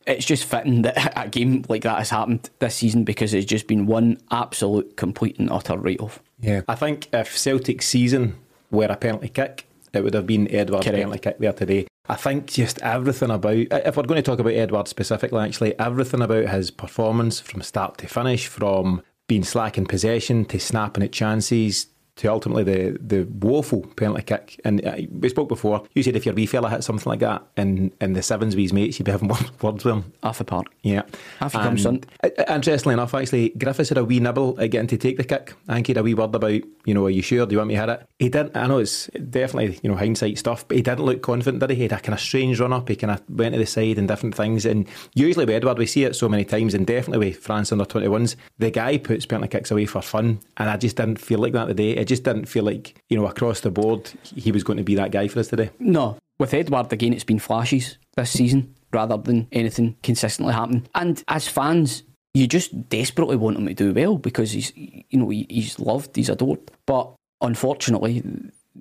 it's 0.06 0.26
just 0.26 0.44
fitting 0.44 0.82
that 0.82 1.14
a 1.26 1.30
game 1.30 1.64
like 1.70 1.84
that 1.84 2.00
has 2.00 2.10
happened 2.10 2.50
this 2.60 2.76
season 2.76 3.06
because 3.06 3.34
it's 3.34 3.46
just 3.46 3.68
been 3.68 3.86
one 3.86 4.18
absolute, 4.30 4.98
complete, 4.98 5.40
and 5.40 5.50
utter 5.50 5.78
write 5.78 6.02
off. 6.02 6.22
Yeah. 6.44 6.62
I 6.68 6.76
think 6.76 7.08
if 7.14 7.38
Celtic 7.38 7.82
season 7.82 8.36
were 8.70 8.86
a 8.86 8.98
penalty 8.98 9.30
kick, 9.30 9.66
it 9.94 10.04
would 10.04 10.14
have 10.14 10.28
been 10.28 10.48
Edouard's 10.54 10.86
Correct. 10.86 11.00
penalty 11.00 11.20
kick 11.20 11.40
there 11.40 11.54
today. 11.54 11.88
I 12.10 12.16
think 12.16 12.48
just 12.48 12.82
everything 12.82 13.32
about, 13.32 13.56
if 13.56 13.96
we're 13.96 14.04
going 14.04 14.22
to 14.22 14.30
talk 14.30 14.40
about 14.40 14.54
Edward 14.54 14.90
specifically, 14.90 15.42
actually, 15.42 15.80
everything 15.80 16.22
about 16.22 16.50
his 16.50 16.70
performance 16.70 17.40
from 17.40 17.62
start 17.62 17.98
to 18.00 18.08
finish, 18.08 18.48
from 18.48 19.02
being 19.28 19.44
slack 19.44 19.78
in 19.78 19.86
possession 19.86 20.44
to 20.46 20.60
snapping 20.60 21.04
at 21.04 21.14
chances 21.14 21.88
to 22.16 22.28
ultimately 22.28 22.64
the 22.64 22.98
the 23.00 23.24
woeful 23.24 23.82
penalty 23.96 24.24
kick. 24.24 24.60
And 24.64 24.86
uh, 24.86 24.98
we 25.12 25.30
spoke 25.30 25.50
before. 25.50 25.84
You 25.94 26.04
said 26.04 26.16
if 26.16 26.26
your 26.26 26.36
wee 26.36 26.46
fella 26.46 26.70
hit 26.70 26.84
something 26.84 27.10
like 27.10 27.20
that 27.22 27.44
in, 27.58 27.92
in 28.00 28.14
the 28.14 28.22
sevens 28.22 28.56
with 28.56 28.64
his 28.64 28.74
mates, 28.74 29.00
you'd 29.00 29.06
be 29.06 29.12
having 29.12 29.28
words 29.62 29.84
with 29.84 29.86
him. 29.86 30.14
Half 30.22 30.42
a 30.42 30.44
part. 30.44 30.68
Yeah. 30.84 31.04
Half 31.40 31.54
he 31.54 31.60
comes 31.60 31.86
And, 31.86 32.06
uh, 32.24 32.30
Interestingly 32.48 32.94
enough, 32.94 33.14
actually, 33.14 33.50
Griffiths 33.50 33.90
had 33.90 33.98
a 33.98 34.06
wee 34.06 34.20
nibble 34.20 34.60
at 34.60 34.70
getting 34.70 34.88
to 34.88 34.98
take 34.98 35.18
the 35.18 35.24
kick. 35.24 35.54
I 35.68 35.76
think 35.76 35.88
he 35.88 35.92
had 35.92 35.98
a 35.98 36.04
wee 36.04 36.14
word 36.14 36.36
about, 36.36 36.62
you 36.86 36.94
know, 36.94 37.06
are 37.06 37.10
you 37.10 37.22
sure? 37.22 37.46
Do 37.46 37.54
you 37.54 37.58
want 37.58 37.70
me 37.70 37.76
to 37.76 37.82
hit 37.82 37.90
it? 37.90 38.08
He 38.20 38.30
didn't. 38.30 38.56
I 38.56 38.68
know 38.68 38.78
it's 38.78 39.08
definitely, 39.08 39.80
you 39.82 39.90
know, 39.90 39.98
hindsight 39.98 40.38
stuff, 40.38 40.68
but 40.68 40.78
he 40.78 40.84
didn't 40.84 41.06
look 41.06 41.22
confident, 41.22 41.62
did 41.62 41.72
he? 41.72 41.76
He 41.78 41.82
had 41.84 41.94
a 41.94 42.00
kind 42.00 42.14
of 42.14 42.20
strange 42.20 42.60
run 42.60 42.74
up. 42.74 42.88
He 42.90 42.96
kind 42.96 43.12
of 43.12 43.22
went 43.30 43.54
to 43.54 43.60
the 43.60 43.66
side 43.66 43.98
and 43.98 44.08
different 44.08 44.36
things. 44.36 44.66
And 44.66 44.88
usually 45.16 45.46
with 45.46 45.56
Edouard, 45.56 45.80
we 45.80 45.88
see 45.88 46.04
it 46.04 46.16
so 46.16 46.30
many 46.30 46.46
times, 46.46 46.74
and 46.74 46.86
definitely 46.86 47.30
with 47.30 47.38
France 47.38 47.72
under 47.72 47.86
21s, 47.86 48.36
the 48.60 48.70
guy 48.70 48.98
puts 48.98 49.26
penalty 49.26 49.50
kicks 49.50 49.72
away 49.72 49.86
for 49.86 50.02
fun. 50.02 50.40
And 50.58 50.70
I 50.70 50.78
just 50.78 50.98
didn't 50.98 51.20
feel 51.20 51.40
like 51.40 51.54
that 51.54 51.66
today. 51.66 51.96
It 52.04 52.10
just 52.10 52.26
didn't 52.26 52.48
feel 52.48 52.66
like, 52.66 53.02
you 53.08 53.16
know, 53.16 53.28
across 53.28 53.62
the 53.62 53.72
board, 53.72 54.12
he 54.36 54.52
was 54.52 54.62
going 54.62 54.76
to 54.76 54.84
be 54.84 54.96
that 54.96 55.12
guy 55.12 55.30
for 55.30 55.40
us 55.40 55.48
today. 55.48 55.70
No, 55.80 56.18
with 56.38 56.54
Edouard 56.54 56.92
again, 56.92 57.14
it's 57.14 57.24
been 57.24 57.40
flashes 57.40 57.98
this 58.18 58.32
season 58.32 58.76
rather 58.92 59.16
than 59.16 59.48
anything 59.54 59.96
consistently 60.04 60.54
happening. 60.54 60.86
And 60.96 61.24
as 61.30 61.48
fans, 61.48 62.04
you 62.34 62.46
just 62.46 62.90
desperately 62.90 63.38
want 63.38 63.56
him 63.58 63.68
to 63.68 63.74
do 63.74 63.94
well 63.94 64.18
because 64.18 64.52
he's, 64.52 64.74
you 64.76 65.18
know, 65.18 65.30
he's 65.30 65.80
loved, 65.80 66.14
he's 66.14 66.28
adored. 66.28 66.60
But 66.86 67.10
unfortunately, 67.40 68.22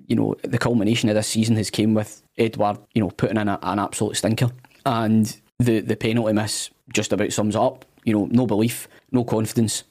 you 0.05 0.17
know, 0.17 0.35
the 0.41 0.57
culmination 0.57 1.07
of 1.07 1.15
this 1.15 1.29
season 1.29 1.55
has 1.55 1.69
came 1.69 1.93
with 1.93 2.23
Edouard, 2.37 2.79
you 2.93 3.01
know, 3.01 3.09
putting 3.09 3.37
in 3.37 3.47
a, 3.47 3.57
an 3.63 3.79
absolute 3.79 4.17
stinker, 4.17 4.51
and 4.85 5.39
the 5.59 5.79
the 5.79 5.95
penalty 5.95 6.33
miss 6.33 6.71
just 6.91 7.13
about 7.13 7.31
sums 7.31 7.55
up. 7.55 7.85
You 8.03 8.11
know, 8.11 8.27
no 8.29 8.45
belief, 8.45 8.89
no 9.13 9.23
confidence, 9.23 9.85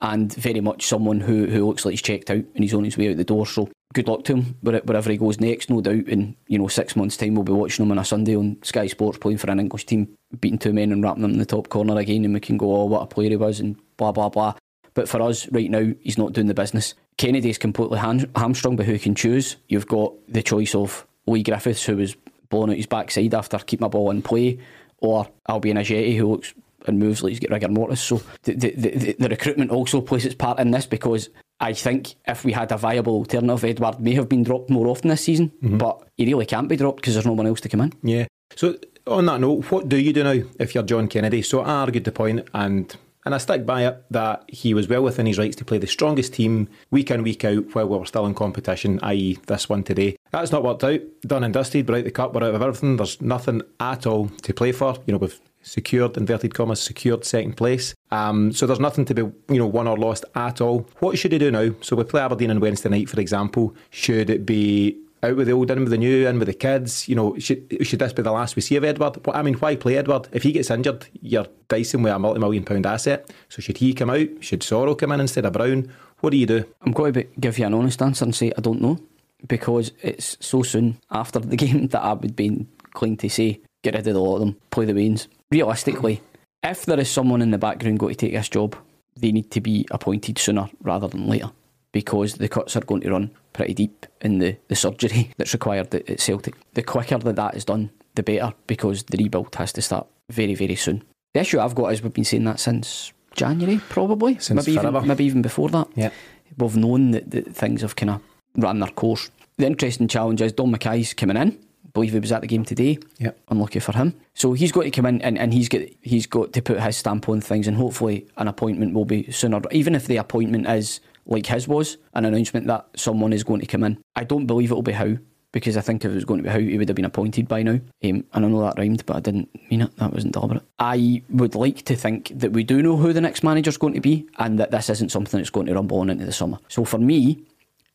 and 0.00 0.32
very 0.34 0.60
much 0.60 0.86
someone 0.86 1.20
who, 1.20 1.46
who 1.46 1.66
looks 1.66 1.84
like 1.84 1.92
he's 1.92 2.02
checked 2.02 2.30
out 2.30 2.36
and 2.54 2.62
he's 2.64 2.74
on 2.74 2.84
his 2.84 2.96
way 2.96 3.10
out 3.10 3.16
the 3.16 3.24
door. 3.24 3.46
So 3.46 3.68
good 3.94 4.06
luck 4.06 4.24
to 4.24 4.36
him 4.36 4.54
where- 4.60 4.80
wherever 4.80 5.10
he 5.10 5.16
goes 5.16 5.40
next. 5.40 5.70
No 5.70 5.80
doubt 5.80 6.06
in 6.08 6.36
you 6.46 6.58
know 6.58 6.68
six 6.68 6.94
months' 6.94 7.16
time 7.16 7.34
we'll 7.34 7.44
be 7.44 7.52
watching 7.52 7.84
him 7.84 7.90
on 7.92 7.98
a 7.98 8.04
Sunday 8.04 8.36
on 8.36 8.58
Sky 8.62 8.86
Sports 8.86 9.18
playing 9.18 9.38
for 9.38 9.50
an 9.50 9.60
English 9.60 9.86
team, 9.86 10.08
beating 10.40 10.58
two 10.58 10.72
men 10.72 10.92
and 10.92 11.02
wrapping 11.02 11.22
them 11.22 11.32
in 11.32 11.38
the 11.38 11.46
top 11.46 11.68
corner 11.68 11.96
again, 11.98 12.24
and 12.24 12.34
we 12.34 12.40
can 12.40 12.56
go, 12.56 12.74
oh, 12.76 12.84
what 12.84 13.02
a 13.02 13.06
player 13.06 13.30
he 13.30 13.36
was, 13.36 13.58
and 13.60 13.76
blah 13.96 14.12
blah 14.12 14.28
blah. 14.28 14.54
But 14.94 15.08
for 15.08 15.20
us 15.22 15.50
right 15.52 15.70
now, 15.70 15.92
he's 16.00 16.18
not 16.18 16.32
doing 16.32 16.46
the 16.48 16.54
business. 16.54 16.94
Kennedy 17.18 17.50
is 17.50 17.58
completely 17.58 17.98
ham- 17.98 18.30
hamstrung 18.36 18.76
by 18.76 18.84
who 18.84 18.92
he 18.92 18.98
can 18.98 19.14
choose. 19.14 19.56
You've 19.68 19.86
got 19.86 20.12
the 20.28 20.42
choice 20.42 20.74
of 20.74 21.06
Leigh 21.26 21.42
Griffiths, 21.42 21.84
who 21.84 21.96
was 21.96 22.16
blown 22.50 22.70
out 22.70 22.76
his 22.76 22.86
backside 22.86 23.34
after 23.34 23.58
keeping 23.58 23.84
a 23.86 23.88
ball 23.88 24.10
in 24.10 24.22
play, 24.22 24.58
or 24.98 25.28
Albian 25.48 25.78
Ajeti, 25.78 26.16
who 26.16 26.28
looks 26.30 26.54
and 26.88 26.98
moves 26.98 27.22
like 27.22 27.30
he's 27.30 27.40
got 27.40 27.50
rigor 27.50 27.68
mortis. 27.68 28.00
So 28.00 28.22
the, 28.42 28.54
the, 28.54 28.70
the, 28.70 29.16
the 29.18 29.28
recruitment 29.28 29.70
also 29.70 30.00
plays 30.00 30.24
its 30.24 30.34
part 30.34 30.58
in 30.58 30.70
this 30.70 30.86
because 30.86 31.28
I 31.60 31.72
think 31.72 32.14
if 32.26 32.44
we 32.44 32.52
had 32.52 32.70
a 32.72 32.76
viable 32.76 33.16
alternative, 33.16 33.64
Edouard 33.64 34.00
may 34.00 34.14
have 34.14 34.28
been 34.28 34.44
dropped 34.44 34.70
more 34.70 34.86
often 34.86 35.08
this 35.08 35.24
season, 35.24 35.50
mm-hmm. 35.62 35.78
but 35.78 36.06
he 36.16 36.26
really 36.26 36.46
can't 36.46 36.68
be 36.68 36.76
dropped 36.76 36.96
because 36.96 37.14
there's 37.14 37.26
no 37.26 37.32
one 37.32 37.46
else 37.46 37.60
to 37.62 37.68
come 37.68 37.80
in. 37.80 37.92
Yeah. 38.02 38.26
So 38.54 38.76
on 39.06 39.26
that 39.26 39.40
note, 39.40 39.70
what 39.70 39.88
do 39.88 39.96
you 39.96 40.12
do 40.12 40.24
now 40.24 40.42
if 40.58 40.74
you're 40.74 40.84
John 40.84 41.08
Kennedy? 41.08 41.42
So 41.42 41.60
I 41.60 41.70
argued 41.70 42.04
the 42.04 42.12
point 42.12 42.48
and 42.54 42.94
and 43.24 43.34
I 43.34 43.38
stick 43.38 43.66
by 43.66 43.84
it 43.84 44.04
that 44.10 44.44
he 44.48 44.72
was 44.72 44.88
well 44.88 45.02
within 45.02 45.26
his 45.26 45.38
rights 45.38 45.56
to 45.56 45.64
play 45.64 45.76
the 45.76 45.86
strongest 45.86 46.32
team 46.32 46.66
week 46.90 47.10
in, 47.10 47.22
week 47.22 47.44
out 47.44 47.74
while 47.74 47.86
we 47.86 47.98
were 47.98 48.06
still 48.06 48.24
in 48.24 48.32
competition, 48.32 48.98
i.e. 49.02 49.38
this 49.46 49.68
one 49.68 49.82
today. 49.82 50.16
That's 50.30 50.50
not 50.50 50.62
worked 50.62 50.84
out. 50.84 51.00
Done 51.22 51.44
and 51.44 51.52
dusted, 51.52 51.86
we're 51.86 51.98
out 51.98 52.04
the 52.04 52.10
cup, 52.10 52.32
we're 52.32 52.44
out 52.44 52.54
of 52.54 52.62
everything. 52.62 52.96
There's 52.96 53.20
nothing 53.20 53.60
at 53.80 54.06
all 54.06 54.28
to 54.28 54.54
play 54.54 54.72
for. 54.72 54.96
You 55.06 55.12
know, 55.12 55.18
we've 55.18 55.38
secured, 55.68 56.16
inverted 56.16 56.54
commas, 56.54 56.80
secured 56.80 57.24
second 57.24 57.56
place. 57.56 57.94
Um, 58.10 58.52
so 58.52 58.66
there's 58.66 58.80
nothing 58.80 59.04
to 59.06 59.14
be, 59.14 59.22
you 59.22 59.58
know, 59.58 59.66
won 59.66 59.86
or 59.86 59.96
lost 59.96 60.24
at 60.34 60.60
all. 60.60 60.88
What 60.98 61.18
should 61.18 61.32
he 61.32 61.38
do 61.38 61.50
now? 61.50 61.70
So 61.80 61.96
we 61.96 62.04
play 62.04 62.22
Aberdeen 62.22 62.50
on 62.50 62.60
Wednesday 62.60 62.88
night, 62.88 63.08
for 63.08 63.20
example. 63.20 63.74
Should 63.90 64.30
it 64.30 64.46
be 64.46 64.98
out 65.22 65.36
with 65.36 65.48
the 65.48 65.52
old, 65.52 65.70
in 65.70 65.80
with 65.80 65.90
the 65.90 65.98
new, 65.98 66.26
in 66.28 66.38
with 66.38 66.48
the 66.48 66.54
kids. 66.54 67.08
You 67.08 67.16
know, 67.16 67.38
should 67.38 67.76
should 67.82 67.98
this 67.98 68.12
be 68.12 68.22
the 68.22 68.32
last 68.32 68.56
we 68.56 68.62
see 68.62 68.76
of 68.76 68.84
Edouard? 68.84 69.18
I 69.28 69.42
mean, 69.42 69.54
why 69.54 69.76
play 69.76 69.96
Edouard? 69.96 70.28
If 70.32 70.42
he 70.44 70.52
gets 70.52 70.70
injured, 70.70 71.06
you're 71.20 71.46
dicing 71.68 72.02
with 72.02 72.12
a 72.12 72.18
multi-million 72.18 72.64
pound 72.64 72.86
asset. 72.86 73.28
So 73.48 73.60
should 73.60 73.78
he 73.78 73.94
come 73.94 74.10
out? 74.10 74.28
Should 74.40 74.60
Soro 74.60 74.96
come 74.96 75.12
in 75.12 75.20
instead 75.20 75.44
of 75.44 75.52
Brown? 75.52 75.92
What 76.20 76.30
do 76.30 76.36
you 76.36 76.46
do? 76.46 76.64
I'm 76.82 76.92
going 76.92 77.12
to 77.14 77.24
give 77.40 77.58
you 77.58 77.66
an 77.66 77.74
honest 77.74 78.02
answer 78.02 78.24
and 78.24 78.34
say 78.34 78.52
I 78.56 78.60
don't 78.60 78.80
know 78.80 78.98
because 79.46 79.92
it's 80.02 80.36
so 80.40 80.62
soon 80.62 80.98
after 81.10 81.38
the 81.38 81.56
game 81.64 81.88
that 81.88 82.02
I 82.02 82.12
would 82.12 82.36
be 82.36 82.46
inclined 82.46 83.20
to 83.20 83.28
say 83.28 83.60
get 83.82 83.94
rid 83.94 84.08
of 84.08 84.16
lot 84.16 84.36
of 84.36 84.40
them, 84.40 84.56
play 84.70 84.84
the 84.84 84.92
Waynes. 84.92 85.28
Realistically, 85.50 86.20
if 86.62 86.84
there 86.84 87.00
is 87.00 87.10
someone 87.10 87.40
in 87.42 87.50
the 87.50 87.58
background 87.58 87.98
going 87.98 88.14
to 88.14 88.18
take 88.18 88.32
this 88.34 88.48
job, 88.48 88.76
they 89.16 89.32
need 89.32 89.50
to 89.50 89.60
be 89.60 89.86
appointed 89.90 90.38
sooner 90.38 90.68
rather 90.82 91.08
than 91.08 91.26
later 91.26 91.50
because 91.92 92.34
the 92.34 92.48
cuts 92.48 92.76
are 92.76 92.80
going 92.82 93.00
to 93.00 93.10
run 93.10 93.30
pretty 93.54 93.72
deep 93.72 94.06
in 94.20 94.38
the, 94.38 94.56
the 94.68 94.76
surgery 94.76 95.30
that's 95.38 95.54
required 95.54 95.94
at, 95.94 96.20
Celtic. 96.20 96.54
The 96.74 96.82
quicker 96.82 97.18
that 97.18 97.36
that 97.36 97.54
is 97.54 97.64
done, 97.64 97.90
the 98.14 98.22
better 98.22 98.52
because 98.66 99.04
the 99.04 99.16
rebuild 99.16 99.54
has 99.54 99.72
to 99.72 99.82
start 99.82 100.06
very, 100.28 100.54
very 100.54 100.76
soon. 100.76 101.02
The 101.32 101.40
issue 101.40 101.58
I've 101.60 101.74
got 101.74 101.92
is 101.92 102.02
we've 102.02 102.12
been 102.12 102.24
saying 102.24 102.44
that 102.44 102.60
since 102.60 103.12
January, 103.34 103.80
probably. 103.88 104.38
Since 104.38 104.66
maybe 104.66 104.78
forever. 104.78 104.98
even, 104.98 105.08
maybe 105.08 105.24
even 105.24 105.42
before 105.42 105.70
that 105.70 105.88
Yeah. 105.94 106.10
we've 106.58 106.76
known 106.76 107.12
that, 107.12 107.30
that 107.30 107.54
things 107.54 107.80
have 107.82 107.96
kind 107.96 108.10
of 108.10 108.20
ran 108.56 108.80
their 108.80 108.90
course. 108.90 109.30
The 109.56 109.66
interesting 109.66 110.08
challenge 110.08 110.42
is 110.42 110.52
Dom 110.52 110.74
McKay's 110.74 111.14
coming 111.14 111.36
in. 111.38 111.58
Believe 111.94 112.12
he 112.12 112.20
was 112.20 112.32
at 112.32 112.42
the 112.42 112.46
game 112.46 112.64
today. 112.64 112.98
Yep. 113.18 113.38
Unlucky 113.48 113.80
for 113.80 113.92
him. 113.92 114.14
So 114.34 114.52
he's 114.52 114.72
got 114.72 114.82
to 114.82 114.90
come 114.90 115.06
in 115.06 115.22
and, 115.22 115.38
and 115.38 115.52
he's 115.52 115.68
got 115.68 115.82
he's 116.02 116.26
got 116.26 116.52
to 116.52 116.62
put 116.62 116.80
his 116.80 116.96
stamp 116.96 117.28
on 117.28 117.40
things 117.40 117.66
and 117.66 117.76
hopefully 117.76 118.26
an 118.36 118.48
appointment 118.48 118.94
will 118.94 119.04
be 119.04 119.30
sooner. 119.32 119.60
Even 119.70 119.94
if 119.94 120.06
the 120.06 120.16
appointment 120.16 120.68
is 120.68 121.00
like 121.28 121.46
his 121.46 121.68
was, 121.68 121.98
an 122.14 122.24
announcement 122.24 122.66
that 122.66 122.86
someone 122.96 123.32
is 123.32 123.44
going 123.44 123.60
to 123.60 123.66
come 123.66 123.84
in. 123.84 123.98
I 124.16 124.24
don't 124.24 124.46
believe 124.46 124.70
it'll 124.70 124.82
be 124.82 124.92
Howe, 124.92 125.18
because 125.52 125.76
I 125.76 125.82
think 125.82 126.04
if 126.04 126.10
it 126.10 126.14
was 126.14 126.24
going 126.24 126.38
to 126.38 126.44
be 126.44 126.50
Howe, 126.50 126.58
he 126.58 126.78
would 126.78 126.88
have 126.88 126.96
been 126.96 127.04
appointed 127.04 127.46
by 127.46 127.62
now. 127.62 127.80
Um, 128.02 128.24
and 128.32 128.32
I 128.32 128.40
know 128.40 128.62
that 128.62 128.78
rhymed, 128.78 129.04
but 129.06 129.16
I 129.16 129.20
didn't 129.20 129.48
mean 129.70 129.82
it. 129.82 129.96
That 129.96 130.12
wasn't 130.12 130.32
deliberate. 130.32 130.62
I 130.78 131.22
would 131.28 131.54
like 131.54 131.84
to 131.84 131.96
think 131.96 132.32
that 132.34 132.52
we 132.52 132.64
do 132.64 132.82
know 132.82 132.96
who 132.96 133.12
the 133.12 133.20
next 133.20 133.42
manager 133.42 133.68
is 133.68 133.76
going 133.76 133.94
to 133.94 134.00
be 134.00 134.26
and 134.38 134.58
that 134.58 134.70
this 134.70 134.90
isn't 134.90 135.12
something 135.12 135.38
that's 135.38 135.50
going 135.50 135.66
to 135.66 135.74
rumble 135.74 136.00
on 136.00 136.10
into 136.10 136.24
the 136.24 136.32
summer. 136.32 136.58
So 136.68 136.84
for 136.84 136.98
me, 136.98 137.42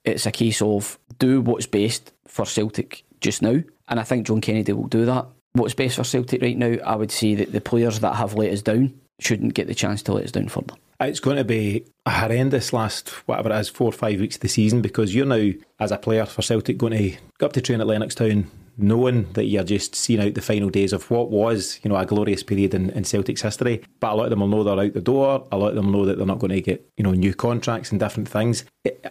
it's 0.03 0.25
a 0.25 0.31
case 0.31 0.61
of 0.61 0.99
do 1.19 1.41
what's 1.41 1.65
best 1.65 2.11
for 2.27 2.45
Celtic 2.45 3.03
just 3.23 3.41
now. 3.41 3.61
And 3.87 3.99
I 3.99 4.03
think 4.03 4.27
John 4.27 4.41
Kennedy 4.41 4.73
will 4.73 4.87
do 4.87 5.05
that. 5.05 5.25
What's 5.53 5.73
best 5.73 5.95
for 5.95 6.03
Celtic 6.03 6.41
right 6.41 6.57
now, 6.57 6.75
I 6.85 6.95
would 6.95 7.11
say 7.11 7.35
that 7.35 7.51
the 7.51 7.61
players 7.61 7.99
that 7.99 8.15
have 8.15 8.35
let 8.35 8.51
us 8.51 8.61
down 8.61 8.93
shouldn't 9.19 9.53
get 9.53 9.67
the 9.67 9.75
chance 9.75 10.03
to 10.03 10.13
let 10.13 10.25
us 10.25 10.31
down 10.31 10.49
further. 10.49 10.75
Uh, 11.01 11.05
it's 11.05 11.19
going 11.19 11.37
to 11.37 11.43
be 11.43 11.85
a 12.05 12.11
horrendous 12.11 12.73
last, 12.73 13.09
whatever 13.27 13.51
it 13.51 13.59
is, 13.59 13.69
four 13.69 13.89
or 13.89 13.93
five 13.93 14.19
weeks 14.19 14.35
of 14.35 14.41
the 14.41 14.47
season 14.47 14.81
because 14.81 15.13
you're 15.13 15.25
now, 15.25 15.51
as 15.79 15.91
a 15.91 15.97
player 15.97 16.25
for 16.25 16.41
Celtic, 16.41 16.77
going 16.77 16.93
to 16.93 17.17
go 17.39 17.47
up 17.47 17.53
to 17.53 17.61
train 17.61 17.81
at 17.81 17.87
Lennoxtown 17.87 18.45
knowing 18.77 19.31
that 19.33 19.45
you're 19.45 19.63
just 19.63 19.95
seeing 19.95 20.19
out 20.19 20.33
the 20.33 20.41
final 20.41 20.69
days 20.69 20.93
of 20.93 21.09
what 21.11 21.29
was, 21.29 21.79
you 21.83 21.89
know, 21.89 21.95
a 21.95 22.05
glorious 22.05 22.43
period 22.43 22.73
in, 22.73 22.89
in 22.91 23.03
Celtic's 23.03 23.41
history. 23.41 23.83
But 23.99 24.13
a 24.13 24.15
lot 24.15 24.23
of 24.25 24.29
them 24.31 24.39
will 24.39 24.47
know 24.47 24.63
they're 24.63 24.85
out 24.85 24.93
the 24.93 25.01
door. 25.01 25.47
A 25.51 25.57
lot 25.57 25.69
of 25.69 25.75
them 25.75 25.91
know 25.91 26.05
that 26.05 26.17
they're 26.17 26.25
not 26.25 26.39
going 26.39 26.51
to 26.51 26.61
get, 26.61 26.89
you 26.97 27.03
know, 27.03 27.11
new 27.11 27.33
contracts 27.33 27.91
and 27.91 27.99
different 27.99 28.29
things. 28.29 28.65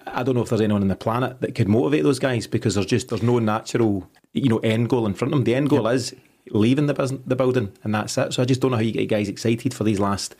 I 0.06 0.22
don't 0.22 0.34
know 0.34 0.42
if 0.42 0.48
there's 0.48 0.60
anyone 0.60 0.82
on 0.82 0.88
the 0.88 0.96
planet 0.96 1.40
that 1.40 1.54
could 1.54 1.68
motivate 1.68 2.02
those 2.02 2.18
guys 2.18 2.46
because 2.46 2.74
there's 2.74 2.86
just 2.86 3.08
there's 3.08 3.22
no 3.22 3.38
natural, 3.38 4.10
you 4.32 4.48
know, 4.48 4.58
end 4.58 4.88
goal 4.88 5.06
in 5.06 5.14
front 5.14 5.32
of 5.32 5.38
them. 5.38 5.44
The 5.44 5.54
end 5.54 5.70
goal 5.70 5.86
is 5.88 6.14
leaving 6.50 6.86
the 6.86 6.94
bus- 6.94 7.14
the 7.26 7.36
building, 7.36 7.72
and 7.84 7.94
that's 7.94 8.16
it. 8.18 8.32
So 8.32 8.42
I 8.42 8.46
just 8.46 8.60
don't 8.60 8.70
know 8.70 8.76
how 8.76 8.82
you 8.82 8.92
get 8.92 9.08
guys 9.08 9.28
excited 9.28 9.74
for 9.74 9.84
these 9.84 10.00
last 10.00 10.34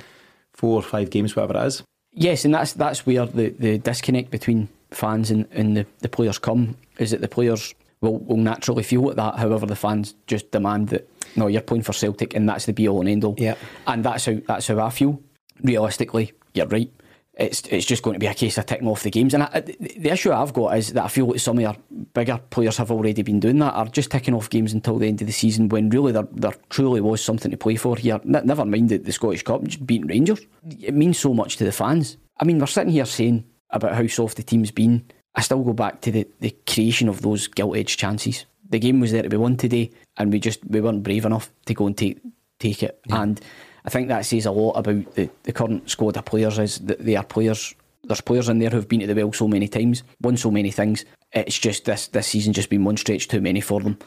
four 0.53 0.77
or 0.77 0.83
five 0.83 1.11
games, 1.11 1.37
whatever 1.37 1.59
it 1.59 1.67
is. 1.67 1.83
Yes, 2.13 2.45
and 2.45 2.55
that's 2.55 2.75
that's 2.75 3.07
where 3.07 3.27
the, 3.27 3.51
the 3.51 3.79
disconnect 3.79 4.31
between 4.31 4.69
fans 4.91 5.31
and, 5.31 5.47
and 5.53 5.77
the, 5.77 5.87
the 6.01 6.09
players 6.09 6.39
come 6.39 6.77
is 6.99 7.11
that 7.11 7.23
the 7.23 7.29
players 7.29 7.75
will, 8.03 8.19
will 8.19 8.37
naturally 8.37 8.83
feel 8.83 9.03
like 9.03 9.17
that. 9.17 9.37
However, 9.39 9.65
the 9.65 9.77
fans 9.77 10.15
just 10.27 10.51
demand 10.51 10.89
that 10.91 11.09
no, 11.35 11.47
you're 11.47 11.63
playing 11.63 11.83
for 11.83 11.95
Celtic, 11.95 12.35
and 12.35 12.47
that's 12.47 12.67
the 12.67 12.75
be 12.75 12.87
all 12.87 13.01
and 13.01 13.09
end 13.09 13.25
all. 13.25 13.35
Yeah. 13.39 13.55
and 13.87 14.05
that's 14.05 14.27
how 14.27 14.37
that's 14.47 14.67
how 14.67 14.79
I 14.81 14.91
feel. 14.91 15.19
Realistically, 15.63 16.33
you're 16.55 16.67
right. 16.67 16.93
It's 17.35 17.63
it's 17.63 17.87
just 17.87 18.03
going 18.03 18.13
to 18.15 18.21
be 18.21 18.27
a 18.27 18.35
case 18.35 18.59
of 18.59 18.67
ticking 18.67 18.89
off 18.89 19.03
the 19.03 19.11
games. 19.11 19.33
And 19.33 19.45
I, 19.45 19.61
the 19.61 19.77
the 19.97 20.11
issue 20.11 20.33
I've 20.33 20.53
got 20.53 20.77
is 20.77 20.93
that 20.93 21.05
I 21.05 21.09
feel 21.09 21.27
like 21.27 21.41
some 21.41 21.59
of 21.59 21.65
our 21.65 21.77
bigger 22.13 22.39
players 22.51 22.77
have 22.77 22.91
already 22.91 23.23
been 23.23 23.41
doing 23.41 23.59
that, 23.61 23.73
are 23.73 23.87
just 23.87 24.11
ticking 24.11 24.35
off 24.35 24.51
games 24.51 24.75
until 24.75 24.99
the 24.99 25.07
end 25.07 25.23
of 25.23 25.27
the 25.27 25.33
season 25.33 25.71
when 25.71 25.89
really 25.89 26.13
there, 26.13 26.29
there 26.33 26.55
truly 26.69 27.01
was 27.01 27.25
something 27.25 27.51
to 27.51 27.57
play 27.57 27.77
for 27.77 27.97
here. 27.97 28.21
N- 28.25 28.43
never 28.45 28.67
mind 28.67 28.91
the, 28.91 28.99
the 28.99 29.13
Scottish 29.13 29.45
Cup, 29.45 29.65
just 29.65 29.87
beating 29.87 30.09
Rangers. 30.09 30.41
It 30.81 30.93
means 30.95 31.19
so 31.19 31.33
much 31.33 31.57
to 31.57 31.65
the 31.65 31.73
fans. 31.73 32.19
I 32.39 32.45
mean, 32.45 32.59
we're 32.59 32.67
sitting 32.67 32.93
here 32.93 33.07
saying 33.07 33.45
about 33.71 33.95
how 33.95 34.07
soft 34.09 34.37
the 34.37 34.43
team's 34.43 34.71
been. 34.71 35.03
I 35.35 35.41
still 35.41 35.63
go 35.63 35.73
back 35.73 36.01
to 36.03 36.13
the, 36.13 36.29
the 36.41 36.55
creation 36.67 37.09
of 37.09 37.23
those 37.23 37.49
gilt 37.49 37.77
edged 37.77 37.99
chances. 37.99 38.45
The 38.69 38.79
game 38.79 39.01
was 39.01 39.13
there 39.13 39.23
to 39.23 39.29
be 39.29 39.37
won 39.37 39.57
today, 39.57 39.91
and 40.17 40.33
we 40.33 40.41
just 40.41 40.61
we 40.67 40.81
weren't 40.81 41.03
brave 41.03 41.25
enough 41.25 41.51
to 41.67 41.75
go 41.75 41.87
and 41.87 41.97
take 41.97 42.19
take 42.59 42.83
it. 42.83 43.01
And 43.11 43.41
I 43.85 43.91
think 43.91 44.09
that 44.09 44.25
says 44.25 44.47
a 44.47 44.51
lot 44.51 44.73
about 44.73 45.15
the, 45.15 45.29
the 45.43 45.53
current 45.53 45.91
squad 45.91 46.17
of 46.17 46.25
players. 46.25 46.59
Is 46.59 46.79
that 46.81 47.05
they 47.05 47.17
are 47.17 47.25
players. 47.25 47.75
There's 48.05 48.21
players 48.21 48.49
in 48.49 48.59
there 48.59 48.71
who've 48.71 48.89
been 48.89 49.01
to 49.01 49.07
the 49.07 49.15
well 49.15 49.33
so 49.33 49.47
many 49.49 49.69
times, 49.69 50.03
won 50.21 50.37
so 50.37 50.51
many 50.51 50.71
things. 50.71 51.05
It's 51.33 51.59
just 51.59 51.85
this 51.85 52.09
this 52.09 52.29
season 52.29 52.53
just 52.53 52.71
been 52.71 52.85
one 52.85 52.97
stretch 52.97 53.29
too 53.29 53.41
many 53.41 53.61
for 53.61 53.81
them. 53.81 53.99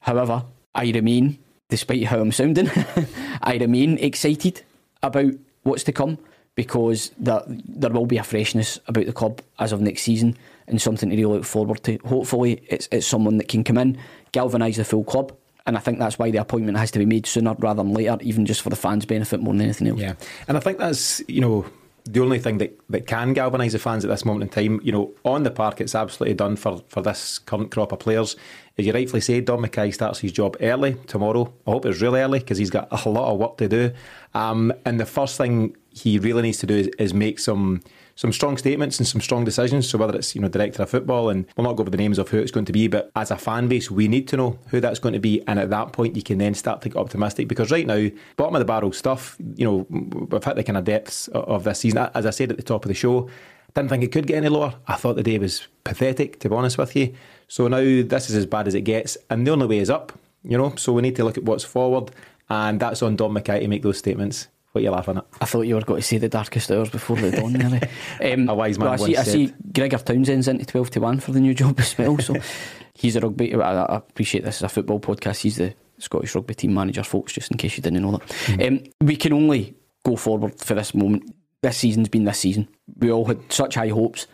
However, 0.00 0.44
I 0.74 0.90
remain, 0.90 1.38
despite 1.68 2.04
how 2.04 2.20
I'm 2.20 2.32
sounding, 2.32 2.70
I 3.42 3.56
remain 3.56 3.98
excited 3.98 4.62
about 5.02 5.32
what's 5.62 5.84
to 5.84 5.92
come 5.92 6.18
because 6.54 7.10
there, 7.18 7.42
there 7.46 7.90
will 7.90 8.06
be 8.06 8.18
a 8.18 8.22
freshness 8.22 8.78
about 8.86 9.06
the 9.06 9.12
club 9.12 9.40
as 9.58 9.72
of 9.72 9.80
next 9.80 10.02
season 10.02 10.36
and 10.70 10.80
something 10.80 11.10
to 11.10 11.16
really 11.16 11.36
look 11.36 11.44
forward 11.44 11.82
to. 11.84 11.98
Hopefully, 12.04 12.62
it's, 12.68 12.88
it's 12.90 13.06
someone 13.06 13.38
that 13.38 13.48
can 13.48 13.64
come 13.64 13.78
in, 13.78 13.98
galvanise 14.32 14.76
the 14.76 14.84
full 14.84 15.04
club. 15.04 15.36
And 15.66 15.76
I 15.76 15.80
think 15.80 15.98
that's 15.98 16.18
why 16.18 16.30
the 16.30 16.38
appointment 16.38 16.78
has 16.78 16.90
to 16.92 16.98
be 16.98 17.06
made 17.06 17.26
sooner 17.26 17.54
rather 17.58 17.82
than 17.82 17.92
later, 17.92 18.16
even 18.22 18.46
just 18.46 18.62
for 18.62 18.70
the 18.70 18.76
fans' 18.76 19.04
benefit 19.04 19.40
more 19.40 19.52
than 19.52 19.62
anything 19.62 19.88
else. 19.88 20.00
Yeah, 20.00 20.14
and 20.48 20.56
I 20.56 20.60
think 20.60 20.78
that's 20.78 21.22
you 21.28 21.40
know 21.40 21.66
the 22.04 22.20
only 22.20 22.38
thing 22.38 22.58
that, 22.58 22.78
that 22.88 23.06
can 23.06 23.32
galvanise 23.32 23.72
the 23.72 23.78
fans 23.78 24.04
at 24.04 24.10
this 24.10 24.24
moment 24.24 24.44
in 24.44 24.48
time. 24.48 24.80
You 24.82 24.92
know, 24.92 25.12
on 25.24 25.42
the 25.42 25.50
park, 25.50 25.80
it's 25.80 25.94
absolutely 25.94 26.34
done 26.34 26.56
for, 26.56 26.82
for 26.88 27.02
this 27.02 27.38
current 27.38 27.70
crop 27.70 27.92
of 27.92 28.00
players. 28.00 28.36
As 28.78 28.86
you 28.86 28.92
rightfully 28.92 29.20
say, 29.20 29.40
Dom 29.40 29.64
McKay 29.64 29.92
starts 29.92 30.20
his 30.20 30.32
job 30.32 30.56
early 30.60 30.94
tomorrow. 31.06 31.52
I 31.66 31.70
hope 31.72 31.86
it's 31.86 32.00
really 32.00 32.20
early 32.20 32.38
because 32.38 32.58
he's 32.58 32.70
got 32.70 32.88
a 33.04 33.08
lot 33.08 33.32
of 33.32 33.38
work 33.38 33.58
to 33.58 33.68
do. 33.68 33.92
Um, 34.34 34.72
and 34.84 34.98
the 34.98 35.06
first 35.06 35.36
thing 35.36 35.76
he 35.90 36.18
really 36.18 36.42
needs 36.42 36.58
to 36.58 36.66
do 36.66 36.76
is, 36.76 36.88
is 36.98 37.14
make 37.14 37.38
some 37.38 37.82
some 38.16 38.32
strong 38.32 38.58
statements 38.58 38.98
and 38.98 39.08
some 39.08 39.20
strong 39.20 39.44
decisions. 39.44 39.88
So 39.88 39.96
whether 39.96 40.14
it's 40.14 40.34
you 40.34 40.42
know 40.42 40.48
director 40.48 40.82
of 40.82 40.90
football, 40.90 41.30
and 41.30 41.46
we'll 41.56 41.64
not 41.64 41.76
go 41.76 41.82
over 41.82 41.90
the 41.90 41.96
names 41.96 42.18
of 42.18 42.28
who 42.28 42.38
it's 42.38 42.50
going 42.50 42.66
to 42.66 42.72
be, 42.72 42.86
but 42.86 43.10
as 43.16 43.30
a 43.30 43.36
fan 43.36 43.68
base, 43.68 43.90
we 43.90 44.08
need 44.08 44.28
to 44.28 44.36
know 44.36 44.58
who 44.68 44.80
that's 44.80 44.98
going 44.98 45.14
to 45.14 45.20
be, 45.20 45.42
and 45.46 45.58
at 45.58 45.70
that 45.70 45.92
point, 45.92 46.16
you 46.16 46.22
can 46.22 46.38
then 46.38 46.54
start 46.54 46.82
to 46.82 46.90
get 46.90 46.98
optimistic 46.98 47.48
because 47.48 47.70
right 47.70 47.86
now, 47.86 48.08
bottom 48.36 48.54
of 48.54 48.60
the 48.60 48.66
barrel 48.66 48.92
stuff, 48.92 49.36
you 49.56 49.64
know, 49.64 49.86
we've 49.88 50.44
hit 50.44 50.56
the 50.56 50.64
kind 50.64 50.76
of 50.76 50.84
depths 50.84 51.28
of 51.28 51.64
this 51.64 51.80
season. 51.80 52.10
As 52.14 52.26
I 52.26 52.30
said 52.30 52.50
at 52.50 52.56
the 52.56 52.62
top 52.62 52.84
of 52.84 52.88
the 52.88 52.94
show, 52.94 53.30
didn't 53.74 53.88
think 53.88 54.04
it 54.04 54.12
could 54.12 54.26
get 54.26 54.36
any 54.36 54.48
lower. 54.48 54.74
I 54.86 54.96
thought 54.96 55.16
the 55.16 55.22
day 55.22 55.38
was 55.38 55.66
pathetic, 55.84 56.40
to 56.40 56.48
be 56.48 56.54
honest 56.54 56.76
with 56.76 56.94
you. 56.96 57.14
So 57.48 57.68
now 57.68 57.78
this 57.78 58.30
is 58.30 58.36
as 58.36 58.46
bad 58.46 58.66
as 58.68 58.74
it 58.74 58.82
gets, 58.82 59.16
and 59.28 59.46
the 59.46 59.52
only 59.52 59.66
way 59.66 59.78
is 59.78 59.90
up. 59.90 60.12
You 60.42 60.56
know, 60.56 60.74
so 60.76 60.92
we 60.92 61.02
need 61.02 61.16
to 61.16 61.24
look 61.24 61.36
at 61.36 61.44
what's 61.44 61.64
forward, 61.64 62.10
and 62.48 62.80
that's 62.80 63.02
on 63.02 63.16
Dom 63.16 63.34
McKay 63.34 63.60
to 63.60 63.68
make 63.68 63.82
those 63.82 63.98
statements. 63.98 64.48
What 64.72 64.80
are 64.80 64.84
you 64.84 64.90
laughing 64.90 65.16
at? 65.16 65.26
I 65.40 65.46
thought 65.46 65.62
you 65.62 65.74
were 65.74 65.80
going 65.80 66.00
to 66.00 66.06
say 66.06 66.18
the 66.18 66.28
darkest 66.28 66.70
hours 66.70 66.90
before 66.90 67.16
the 67.16 67.32
dawn. 67.32 67.54
Really, 67.54 67.80
um, 68.32 68.48
a 68.48 68.54
wise 68.54 68.78
man. 68.78 68.88
I 68.88 68.96
see. 68.96 69.16
I 69.16 69.22
see. 69.24 69.52
Gregor 69.74 69.98
Townsend's 69.98 70.46
into 70.46 70.64
twelve 70.64 70.90
to 70.90 71.00
one 71.00 71.18
for 71.18 71.32
the 71.32 71.40
new 71.40 71.54
job 71.54 71.80
as 71.80 71.98
well. 71.98 72.16
So 72.18 72.36
he's 72.94 73.16
a 73.16 73.20
rugby. 73.20 73.52
I, 73.54 73.82
I 73.82 73.96
appreciate 73.96 74.44
this 74.44 74.56
is 74.56 74.62
a 74.62 74.68
football 74.68 75.00
podcast. 75.00 75.40
He's 75.40 75.56
the 75.56 75.74
Scottish 75.98 76.36
rugby 76.36 76.54
team 76.54 76.72
manager, 76.72 77.02
folks. 77.02 77.32
Just 77.32 77.50
in 77.50 77.56
case 77.56 77.76
you 77.76 77.82
didn't 77.82 78.02
know 78.02 78.12
that, 78.12 78.28
mm. 78.28 78.68
um, 78.68 79.06
we 79.06 79.16
can 79.16 79.32
only 79.32 79.74
go 80.04 80.14
forward 80.14 80.58
for 80.60 80.74
this 80.74 80.94
moment. 80.94 81.34
This 81.62 81.78
season's 81.78 82.08
been 82.08 82.24
this 82.24 82.38
season. 82.38 82.68
We 82.98 83.10
all 83.10 83.24
had 83.24 83.52
such 83.52 83.74
high 83.74 83.88
hopes. 83.88 84.28